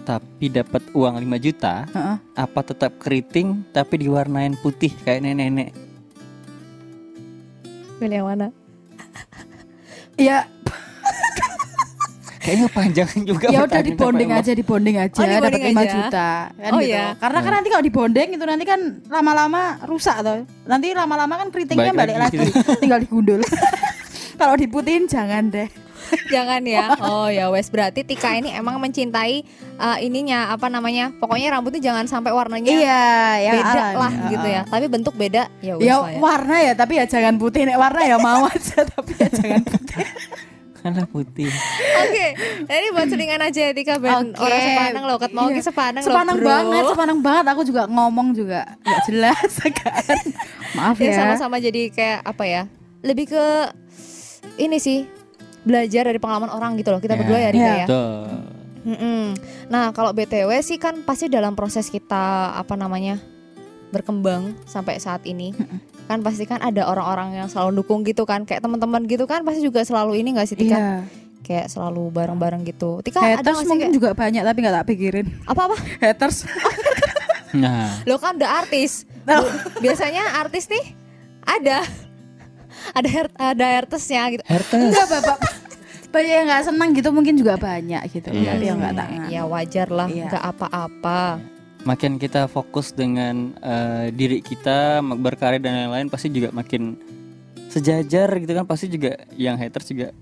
[0.03, 2.17] tapi dapat uang 5 juta, Heeh.
[2.35, 5.71] apa tetap keriting tapi diwarnain putih kayak nenek-nenek?
[7.95, 8.47] Pilih yang mana?
[10.13, 10.45] Iya,
[12.43, 15.63] Kayaknya panjang juga ya udah di bonding aja, di bonding aja, Oh, di dapat bonding
[15.63, 15.93] 5 aja.
[15.95, 16.29] juta.
[16.51, 16.89] Kan Oh, gitu.
[16.89, 17.05] iya.
[17.15, 20.43] Karena kan nanti kalau di bonding itu nanti kan lama-lama rusak toh.
[20.63, 22.51] Nanti lama-lama kan keritingnya Balik balik, lagi lagi,
[22.83, 23.39] tinggal digundul.
[24.39, 25.71] kalau diputihin jangan deh.
[26.27, 26.93] Jangan ya.
[26.99, 29.41] Oh ya wes berarti Tika ini emang mencintai
[29.79, 31.09] uh, ininya apa namanya?
[31.15, 33.07] Pokoknya rambutnya jangan sampai warnanya Iya,
[33.41, 33.97] yang beda alami.
[33.97, 34.61] lah gitu ya.
[34.67, 36.19] Tapi bentuk beda ya wes Ya lah ya.
[36.19, 37.63] warna ya, tapi ya jangan putih.
[37.63, 40.05] Nek warna ya mau aja, tapi ya jangan putih.
[40.83, 41.47] Karena putih.
[42.03, 42.27] Oke,
[42.67, 44.35] ini buat selingan aja ya Tika ben Oke.
[44.37, 45.63] orang sepanang loh, ket mau Iya.
[45.63, 46.45] sepanang loh, sepanang bro.
[46.45, 47.45] banget, sepanang banget.
[47.49, 50.17] Aku juga ngomong juga nggak jelas kan.
[50.73, 51.15] Maaf Ya ya.
[51.17, 52.61] sama-sama jadi kayak apa ya?
[52.99, 53.45] Lebih ke
[54.57, 55.07] ini sih
[55.63, 56.99] belajar dari pengalaman orang gitu loh.
[56.99, 57.19] Kita Ya.
[57.19, 57.75] berdua ya Rika Ya.
[57.77, 57.85] ya.
[57.87, 58.27] Tuh.
[58.83, 59.23] Mm-mm.
[59.69, 63.15] Nah kalau BTW sih kan pasti dalam proses kita apa namanya
[63.89, 65.55] berkembang sampai saat ini
[66.13, 69.59] kan pasti kan ada orang-orang yang selalu dukung gitu kan kayak teman-teman gitu kan pasti
[69.59, 70.93] juga selalu ini gak sih Tika Iya.
[71.41, 74.75] kayak selalu bareng-bareng gitu Tika ada Haters gak sih mungkin kayak juga banyak tapi nggak
[74.75, 75.25] tak pikirin.
[75.43, 76.37] apa-apa Haters.
[77.53, 79.45] Nah, lo kan udah artis Oh.
[79.77, 80.97] biasanya artis nih
[81.43, 81.85] ada
[82.97, 84.73] ada her- ada artisnya gitu Hertes.
[84.83, 85.37] Enggak bapak.
[86.09, 88.29] Banyak yang nggak senang gitu mungkin juga banyak gitu.
[88.29, 89.29] Iya Tapi yang nggak Hmm, tangan.
[89.29, 90.25] ya wajar lah Iya.
[90.27, 91.21] nggak apa-apa
[91.83, 96.95] Makin kita fokus dengan eh, diri kita berkarya dan lain-lain pasti juga makin
[97.67, 100.13] sejajar gitu kan pasti juga yang haters juga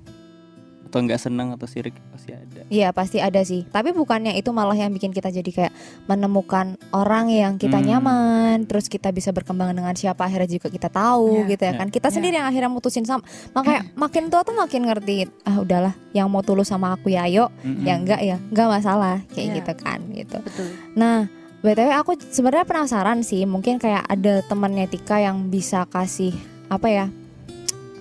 [0.88, 2.68] atau nggak senang atau sirik pasti ada.
[2.68, 3.64] Iya pasti ada sih.
[3.64, 7.88] Tapi bukannya itu malah yang bikin kita jadi kayak menemukan orang yang kita Hmm.
[7.88, 11.48] nyaman, terus kita bisa berkembang dengan siapa akhirnya juga kita tahu Iya.
[11.48, 11.80] gitu ya Iya.
[11.80, 11.88] kan.
[11.88, 12.16] Kita Iya.
[12.18, 13.24] sendiri yang akhirnya mutusin sama.
[13.54, 15.32] Makanya makin tua tuh makin ngerti.
[15.48, 17.88] Ah udahlah, yang mau tulus sama aku ya ayo, Mm-mm.
[17.88, 19.56] ya enggak ya, enggak masalah kayak Iya.
[19.64, 20.38] gitu kan gitu.
[20.44, 20.68] Betul.
[20.92, 21.32] Nah,
[21.62, 26.34] BTW aku sebenarnya penasaran sih, mungkin kayak ada temannya Tika yang bisa kasih
[26.68, 27.06] apa ya?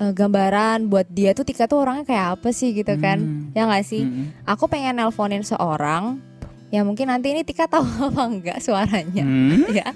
[0.00, 3.20] eh, gambaran buat dia tuh Tika tuh orangnya kayak apa sih gitu kan.
[3.20, 3.52] Hmm.
[3.52, 4.00] Ya nggak sih?
[4.00, 4.32] Mm-mm.
[4.44, 6.24] aku pengen nelponin seorang
[6.70, 9.66] ya mungkin nanti ini Tika tahu apa enggak suaranya Hmm?
[9.68, 9.90] ya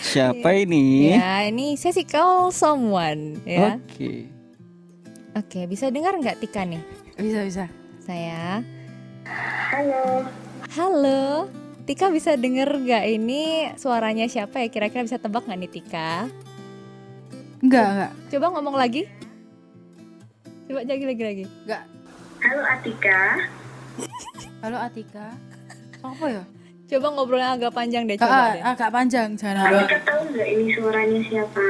[0.00, 1.10] Siapa ini?
[1.10, 4.30] ya ini saya sih call someone ya Oke.
[5.34, 6.78] oke bisa dengar nggak Tika nih
[7.18, 7.64] Bisa bisa.
[8.00, 8.62] saya
[9.68, 10.22] Halo,
[10.70, 11.50] halo
[11.90, 16.30] Tika bisa denger nggak ini suaranya siapa ya kira-kira bisa tebak nggak nih Tika
[17.58, 18.10] Enggak enggak.
[18.30, 19.10] coba ngomong lagi
[20.70, 21.82] coba lagi lagi lagi Enggak.
[22.46, 23.20] halo Atika.
[24.62, 25.34] Halo Atika.
[25.98, 26.42] Apa ya?
[26.86, 29.82] coba ngobrolnya agak panjang deh Ah, coba deh agak panjang jangan halo.
[29.82, 31.64] Atika tahu nggak ini suaranya siapa?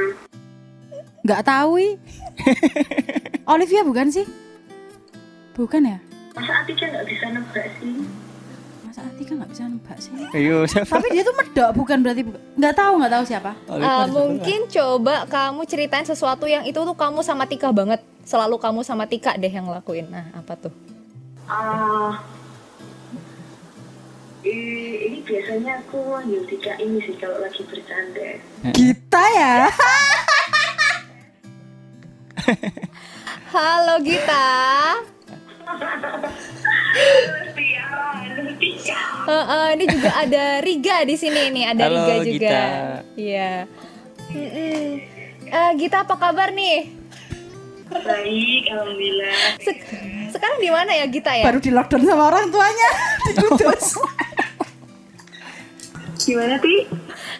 [1.25, 1.71] Enggak tahu.
[1.81, 1.93] ih.
[3.57, 4.29] Olivia bukan sih?
[5.57, 5.97] Bukan ya?
[6.37, 8.05] Masa Atika nggak bisa nebak sih?
[9.01, 10.13] Masa Atika nggak bisa nebak sih?
[10.31, 10.93] Ayo siapa?
[10.93, 12.21] Tapi dia tuh medok bukan berarti
[12.53, 13.51] nggak tahu nggak tahu siapa.
[13.67, 18.55] Eh, Pak, mungkin coba kamu ceritain sesuatu yang itu tuh kamu sama Tika banget selalu
[18.55, 20.69] kamu sama Tika deh yang lakuin nah apa tuh
[24.43, 28.37] i- ini biasanya aku manggil Tika ini sih kalau lagi bercanda.
[28.69, 29.55] Kita ya.
[33.49, 34.47] Halo Gita.
[39.21, 42.25] Eh, eh, ini juga ada Riga di sini nih, ada Halo, Riga juga.
[42.25, 42.61] Gita.
[43.15, 43.51] Iya.
[44.31, 44.83] Mm-mm.
[45.45, 46.89] Eh, Gita apa kabar nih?
[47.91, 49.35] Baik, alhamdulillah.
[49.59, 49.83] Sek-
[50.31, 51.43] sekarang di mana ya Gita ya?
[51.43, 52.89] Baru di lockdown sama orang tuanya
[53.27, 53.85] di Kudus.
[56.21, 56.75] Gimana Ti?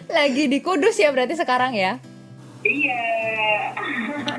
[0.08, 1.96] Lagi di Kudus ya berarti sekarang ya?
[2.62, 3.02] Iya.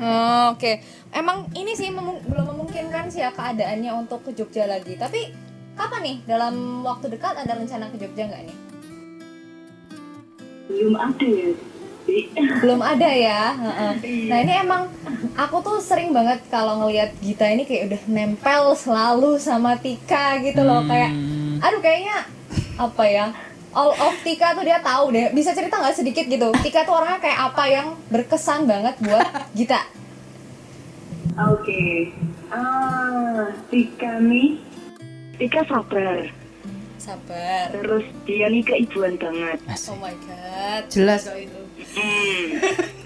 [0.00, 0.80] Oh, Oke,
[1.10, 4.98] emang ini sih belum memungkinkan sih ya keadaannya untuk ke Jogja lagi.
[4.98, 5.30] Tapi
[5.78, 8.56] kapan nih dalam waktu dekat ada rencana ke Jogja nggak nih?
[10.66, 11.50] Belum ada ya.
[12.58, 13.42] Belum ada ya.
[13.54, 13.92] heeh.
[14.26, 14.90] Nah ini emang
[15.38, 20.66] aku tuh sering banget kalau ngelihat Gita ini kayak udah nempel selalu sama Tika gitu
[20.66, 21.14] loh kayak,
[21.62, 22.26] aduh kayaknya
[22.74, 23.26] apa ya?
[23.74, 25.30] all of Tika tuh dia tahu deh.
[25.30, 26.50] Bisa cerita nggak sedikit gitu?
[26.58, 29.78] Tika tuh orangnya kayak apa yang berkesan banget buat Gita?
[31.38, 32.10] Oke.
[32.54, 34.62] Ah, Tika nih.
[35.42, 36.30] Tika sabar.
[37.02, 37.66] Sabar.
[37.74, 39.58] Terus dia nih keibuan banget.
[39.90, 40.82] Oh my god.
[40.86, 41.26] Jelas.
[41.34, 41.60] itu.
[41.94, 42.46] Hmm.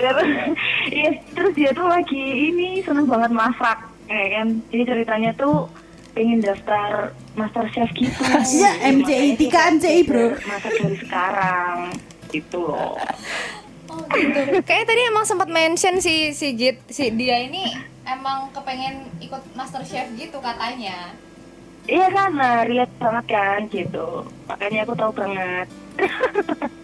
[0.00, 0.28] terus,
[0.88, 3.78] ya, terus dia tuh lagi ini seneng banget masak,
[4.08, 4.64] ya kan?
[4.72, 5.68] Jadi ceritanya tuh
[6.16, 8.16] pengen daftar master chef gitu.
[8.64, 10.36] Ya, MCI, Tika MCI, bro.
[10.40, 11.76] Masak dari sekarang,
[12.32, 12.96] gitu loh.
[13.88, 14.40] Oh gitu.
[14.68, 17.72] Kayak tadi emang sempat mention si si Git si dia ini
[18.08, 21.12] emang kepengen ikut Master Chef gitu katanya.
[21.88, 24.24] Iya kan, nah, relate banget kan gitu.
[24.48, 25.68] Makanya aku tahu banget.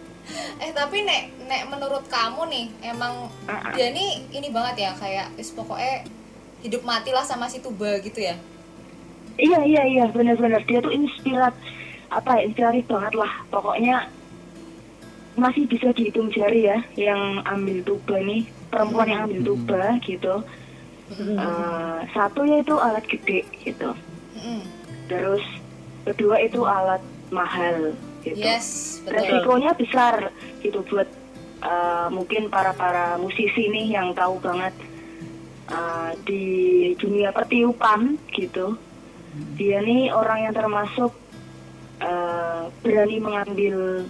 [0.56, 3.72] Eh tapi nek nek menurut kamu nih emang Uh-uh.
[3.76, 6.08] dia nih ini banget ya kayak is pokoknya
[6.64, 8.32] hidup mati lah sama si Tuba gitu ya.
[9.36, 11.52] Iya iya iya benar-benar dia tuh inspirat
[12.08, 14.08] apa ya inspiratif banget lah pokoknya
[15.34, 20.34] masih bisa dihitung jari ya yang ambil tuba nih perempuan yang ambil tuba gitu
[21.12, 23.92] Eh, satu yaitu alat gede gitu
[24.40, 24.64] Mm-mm.
[25.05, 25.44] terus
[26.09, 27.92] kedua itu alat mahal
[28.24, 29.12] gitu Yes, betul.
[29.20, 30.32] resikonya besar
[30.64, 31.05] gitu buat
[31.61, 34.72] uh, mungkin para para musisi nih yang tahu banget
[35.68, 38.80] uh, di dunia pertiupan gitu
[39.61, 41.12] dia nih orang yang termasuk
[42.00, 44.09] uh, berani mengambil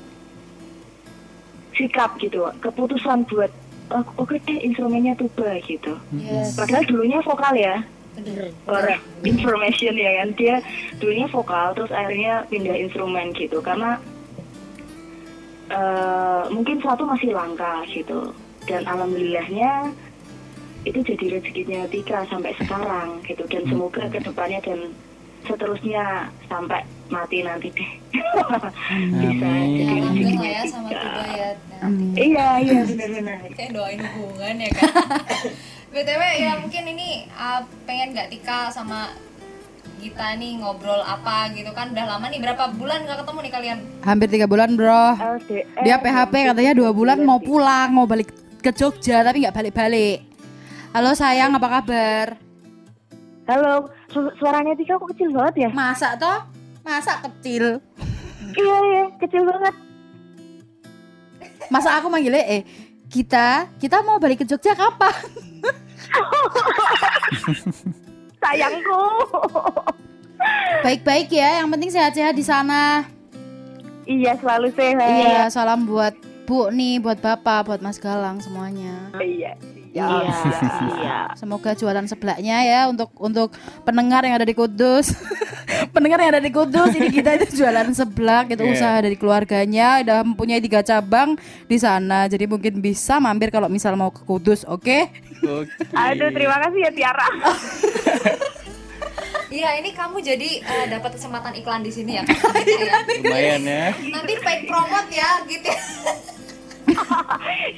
[1.74, 3.50] sikap gitu keputusan buat
[3.92, 5.98] "Oh, oke deh instrumennya tuba gitu.
[6.16, 6.56] Yes.
[6.56, 7.84] padahal dulunya vokal ya.
[8.14, 8.54] Bener.
[8.62, 8.86] for
[9.26, 10.28] information ya kan.
[10.38, 10.62] Dia
[11.02, 13.58] dulunya vokal terus akhirnya pindah instrumen gitu.
[13.58, 13.98] Karena
[15.68, 18.30] eh, mungkin satu masih langka gitu.
[18.64, 19.92] Dan alhamdulillahnya
[20.84, 23.44] itu jadi rezekinya Tika sampai sekarang gitu.
[23.50, 24.94] Dan semoga ke depannya dan
[25.44, 28.48] seterusnya sampai mati nanti deh bisa
[28.88, 29.40] Amin.
[29.42, 31.50] jadi Ya, rezekinya ya sama Tuba ya.
[31.52, 32.12] Nah, Amin.
[32.14, 34.90] iya iya benar-benar kayak doain hubungan ya kan.
[35.94, 39.14] BTW ya mungkin ini uh, pengen nggak Tika sama
[39.96, 43.78] Gita nih ngobrol apa gitu kan udah lama nih berapa bulan nggak ketemu nih kalian
[44.02, 45.14] Hampir tiga bulan bro.
[45.14, 48.28] LDR Dia PHP katanya dua bulan mau pulang, mau balik
[48.58, 50.24] ke Jogja tapi nggak balik-balik.
[50.90, 52.26] Halo sayang, apa kabar?
[53.44, 53.72] halo
[54.08, 56.48] su- suaranya Tika kok kecil banget ya Masa toh?
[56.84, 57.80] Masa kecil?
[58.54, 59.74] iya iya kecil banget
[61.66, 62.62] Masa aku manggilnya eh
[63.08, 65.10] kita kita mau balik ke Jogja kapan?
[68.38, 69.02] sayangku
[70.84, 73.08] Baik-baik ya, yang penting sehat-sehat di sana.
[74.04, 76.12] iya selalu sehat Iya, salam buat
[76.44, 79.08] Bu nih, buat Bapak, buat Mas Galang semuanya.
[79.16, 79.56] iya
[79.94, 80.10] Ya.
[80.10, 80.34] iya
[80.98, 83.54] iya Semoga jualan sebelahnya ya untuk untuk
[83.86, 85.14] pendengar yang ada di Kudus.
[85.94, 88.74] pendengar yang ada di Kudus ini kita itu jualan sebelah gitu Iya.
[88.74, 92.26] usaha dari keluarganya udah mempunyai tiga cabang di sana.
[92.26, 95.06] Jadi mungkin bisa mampir kalau misal mau ke Kudus, oke?
[95.46, 95.70] Oke.
[95.94, 97.28] aduh terima kasih ya Tiara
[99.52, 102.34] Iya ini kamu jadi eh, dapat kesempatan iklan di sini ya kan?
[102.58, 102.98] Ya.
[103.22, 103.94] Lumayan ya.
[104.10, 105.70] Nanti paid promote ya gitu.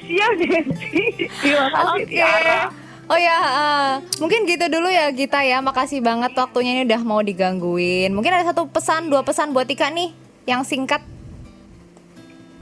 [0.04, 1.04] Siap Desi
[1.40, 2.10] terima kasih Oke.
[2.10, 2.60] Tiara
[3.06, 5.62] Oh ya, eh, mungkin gitu dulu ya Gita ya.
[5.62, 8.10] Makasih banget waktunya ini udah mau digangguin.
[8.10, 10.10] Mungkin ada satu pesan, dua pesan buat Tika nih
[10.42, 11.06] yang singkat.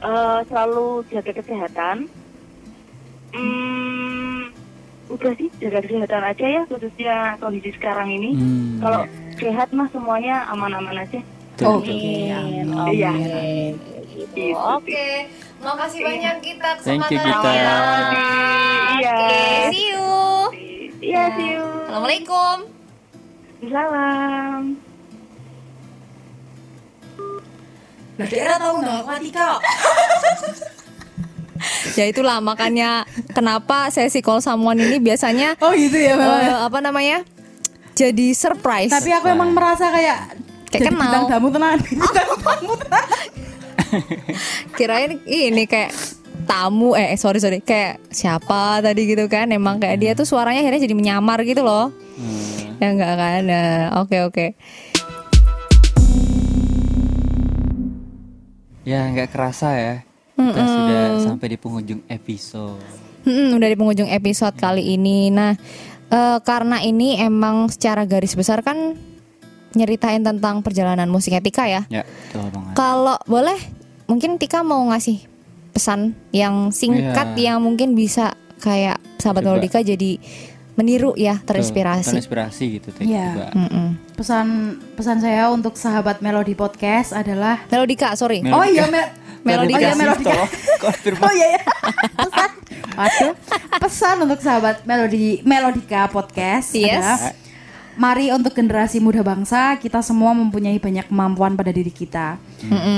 [0.05, 2.12] Eh, selalu jaga kesehatan
[3.32, 4.52] hmm,
[5.09, 8.84] udah sih jaga kesehatan aja ya khususnya kondisi sekarang ini Hmm.
[8.84, 9.00] kalau
[9.40, 11.24] sehat mah semuanya aman-aman aja
[11.57, 11.96] Oke.
[12.28, 12.68] Amin.
[12.92, 13.12] Iya.
[14.12, 14.52] Gitu.
[14.52, 15.24] Oke,
[15.64, 17.18] makasih banyak kita Thank you.
[17.18, 17.50] Gita.
[18.94, 19.16] Iya.
[19.16, 19.42] Oke,
[19.72, 20.12] see you.
[21.00, 22.56] iya see you Assalamualaikum.
[23.64, 24.60] salam
[28.14, 29.50] Lah daerah tahu nggak aku Atika?
[31.94, 37.24] Ya itulah makanya kenapa sesi call someone ini biasanya Oh gitu ya eh, apa namanya?
[37.94, 38.90] Jadi surprise.
[38.90, 40.34] Tapi aku emang merasa kayak
[40.66, 41.00] Kayak jadi kenal.
[41.00, 41.78] bintang tamu tenan.
[41.86, 43.06] Bintang tamu tenan.
[44.76, 45.92] kirain ini kayak
[46.44, 50.84] tamu eh sorry sorry kayak siapa tadi gitu kan emang kayak dia tuh suaranya akhirnya
[50.84, 52.78] jadi menyamar gitu loh Hmm.
[52.78, 54.46] ya enggak kan Nah, oke oke
[58.84, 59.94] Ya nggak kerasa ya.
[60.36, 62.78] Kita sudah sampai di penghujung episode.
[63.24, 65.56] Mm-mm, udah di penghujung episode kali ini nah
[66.06, 69.00] eh, karena ini emang secara garis besar kan
[69.74, 73.58] nyeritain tentang perjalanan musiknya Tika ya Ya, betul kalau boleh
[74.04, 75.26] mungkin Tika mau ngasih
[75.70, 77.50] pesan yang singkat Iya.
[77.50, 79.42] yang mungkin bisa kayak sahabat.
[79.42, 80.16] Melodika jadi
[80.74, 82.14] meniru ya, Tuh, terinspirasi.
[82.14, 83.26] terinspirasi gitu Iya.
[83.30, 83.46] tiba-tiba.
[83.54, 83.86] Mm-mm.
[84.14, 84.46] Pesan
[84.94, 88.40] pesan saya untuk sahabat Melody Podcast adalah Melodika, sorry.
[88.40, 88.56] Melodika.
[88.56, 89.12] Oh iya Me-
[89.42, 89.76] Melodika.
[89.78, 90.34] Oh iya Melodika.
[91.20, 91.62] Oh iya ya.
[92.16, 92.50] Pesan.
[92.94, 93.32] Waduh.
[93.76, 96.94] Pesan untuk sahabat Melody Melodika Podcast Yes.
[96.94, 97.18] adalah
[97.95, 102.42] Mari untuk generasi muda bangsa, kita semua mempunyai banyak kemampuan pada diri kita.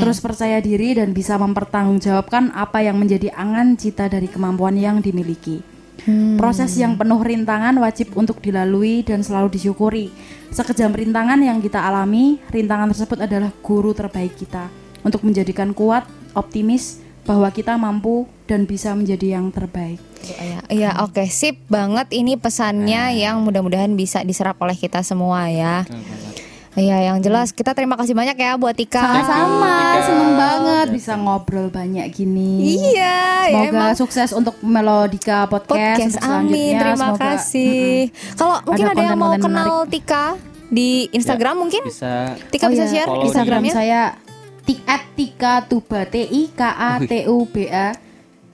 [0.01, 5.61] Terus percaya diri dan bisa mempertanggungjawabkan apa yang menjadi angan cita dari kemampuan yang dimiliki.
[6.41, 10.09] Proses yang penuh rintangan wajib untuk dilalui dan selalu disyukuri.
[10.55, 14.71] Sekejam rintangan yang kita alami, rintangan tersebut adalah guru terbaik kita
[15.05, 19.99] untuk menjadikan kuat, optimis bahwa kita mampu dan bisa menjadi yang terbaik.
[20.25, 25.83] Iya, Iya, oke, sip banget ini pesannya yang mudah-mudahan bisa diserap oleh kita semua ya.
[26.73, 29.01] Iya, yang jelas kita terima kasih banyak ya buat Tika.
[29.01, 32.77] Sama-sama, seneng banget bisa ngobrol banyak gini.
[32.77, 33.17] Iya,
[33.49, 33.95] ya Semoga emang.
[33.97, 36.15] sukses untuk Melodika Podcast, podcast.
[36.19, 36.79] untuk Amin, selanjutnya.
[36.79, 37.89] terima Semoga- kasih.
[38.37, 40.25] Kalau mungkin ada, yang mau kenal Tika
[40.69, 41.81] di Instagram mungkin?
[41.83, 43.73] Bisa Tika Oh bisa iya, share follow Instagram Instagramnya?
[43.73, 44.01] saya
[44.67, 44.83] ti-
[45.15, 47.95] @tika tuba t i k a t u b a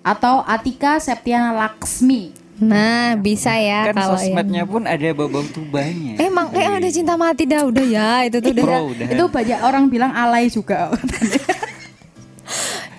[0.02, 2.34] atau Atika Septiana Laksmi.
[2.62, 6.14] Nah, bisa ya kan kalau yang sosmednya pun ada bau-bau tubanya.
[6.20, 8.62] Emang eh ada cinta mati dah udah ya itu tuh udah.
[8.62, 9.06] Bro, udah.
[9.10, 10.94] Itu banyak orang bilang alay juga.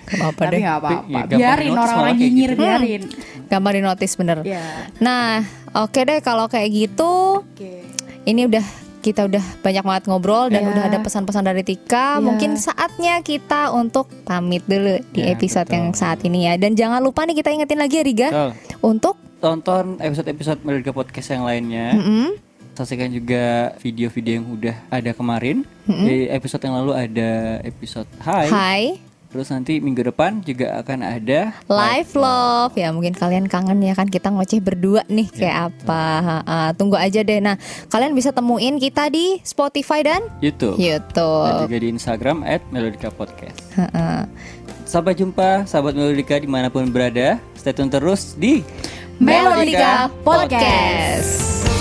[0.03, 0.61] Gak apa-apa Tapi deh.
[0.61, 1.01] nggak apa-apa.
[1.09, 2.61] Iya, biarin orang-orang nyinyir gitu.
[2.61, 3.01] biarin.
[3.49, 4.37] Gampang di notice bener.
[4.45, 4.63] Ya.
[4.99, 5.41] Nah,
[5.73, 7.81] oke deh kalau kayak gitu Oke.
[8.25, 8.65] ini udah
[9.03, 10.71] kita udah banyak banget ngobrol dan Iya.
[10.71, 12.17] udah ada pesan-pesan dari Tika.
[12.17, 12.23] Iya.
[12.23, 15.75] Mungkin saatnya kita untuk pamit dulu di Ya, episode betul.
[15.75, 16.55] yang saat ini ya.
[16.55, 18.51] Dan jangan lupa nih kita ingetin lagi ya Riga Betul.
[18.81, 21.91] untuk Tonton episode-episode Melodika Podcast yang lainnya.
[21.93, 22.39] Mm-mm.
[22.73, 25.61] Saksikan juga video-video yang udah ada kemarin.
[25.83, 27.29] Di episode yang lalu ada
[27.61, 28.47] episode Hai.
[28.49, 33.97] Hai Terus nanti minggu depan juga akan ada Live Love ya mungkin kalian kangen ya
[33.97, 36.57] kan kita ngoceh berdua nih kayak apa Ha-ha.
[36.77, 37.57] tunggu aja deh nah
[37.89, 40.77] kalian bisa temuin kita di Spotify dan YouTube.
[40.77, 43.57] Dan YouTube juga di Instagram at Melodika Podcast.
[43.73, 44.29] Ha-ha.
[44.85, 47.41] Sampai jumpa sahabat Melodika di mana pun berada.
[47.57, 48.61] Stay tune terus di
[49.17, 51.72] Melodika Podcast.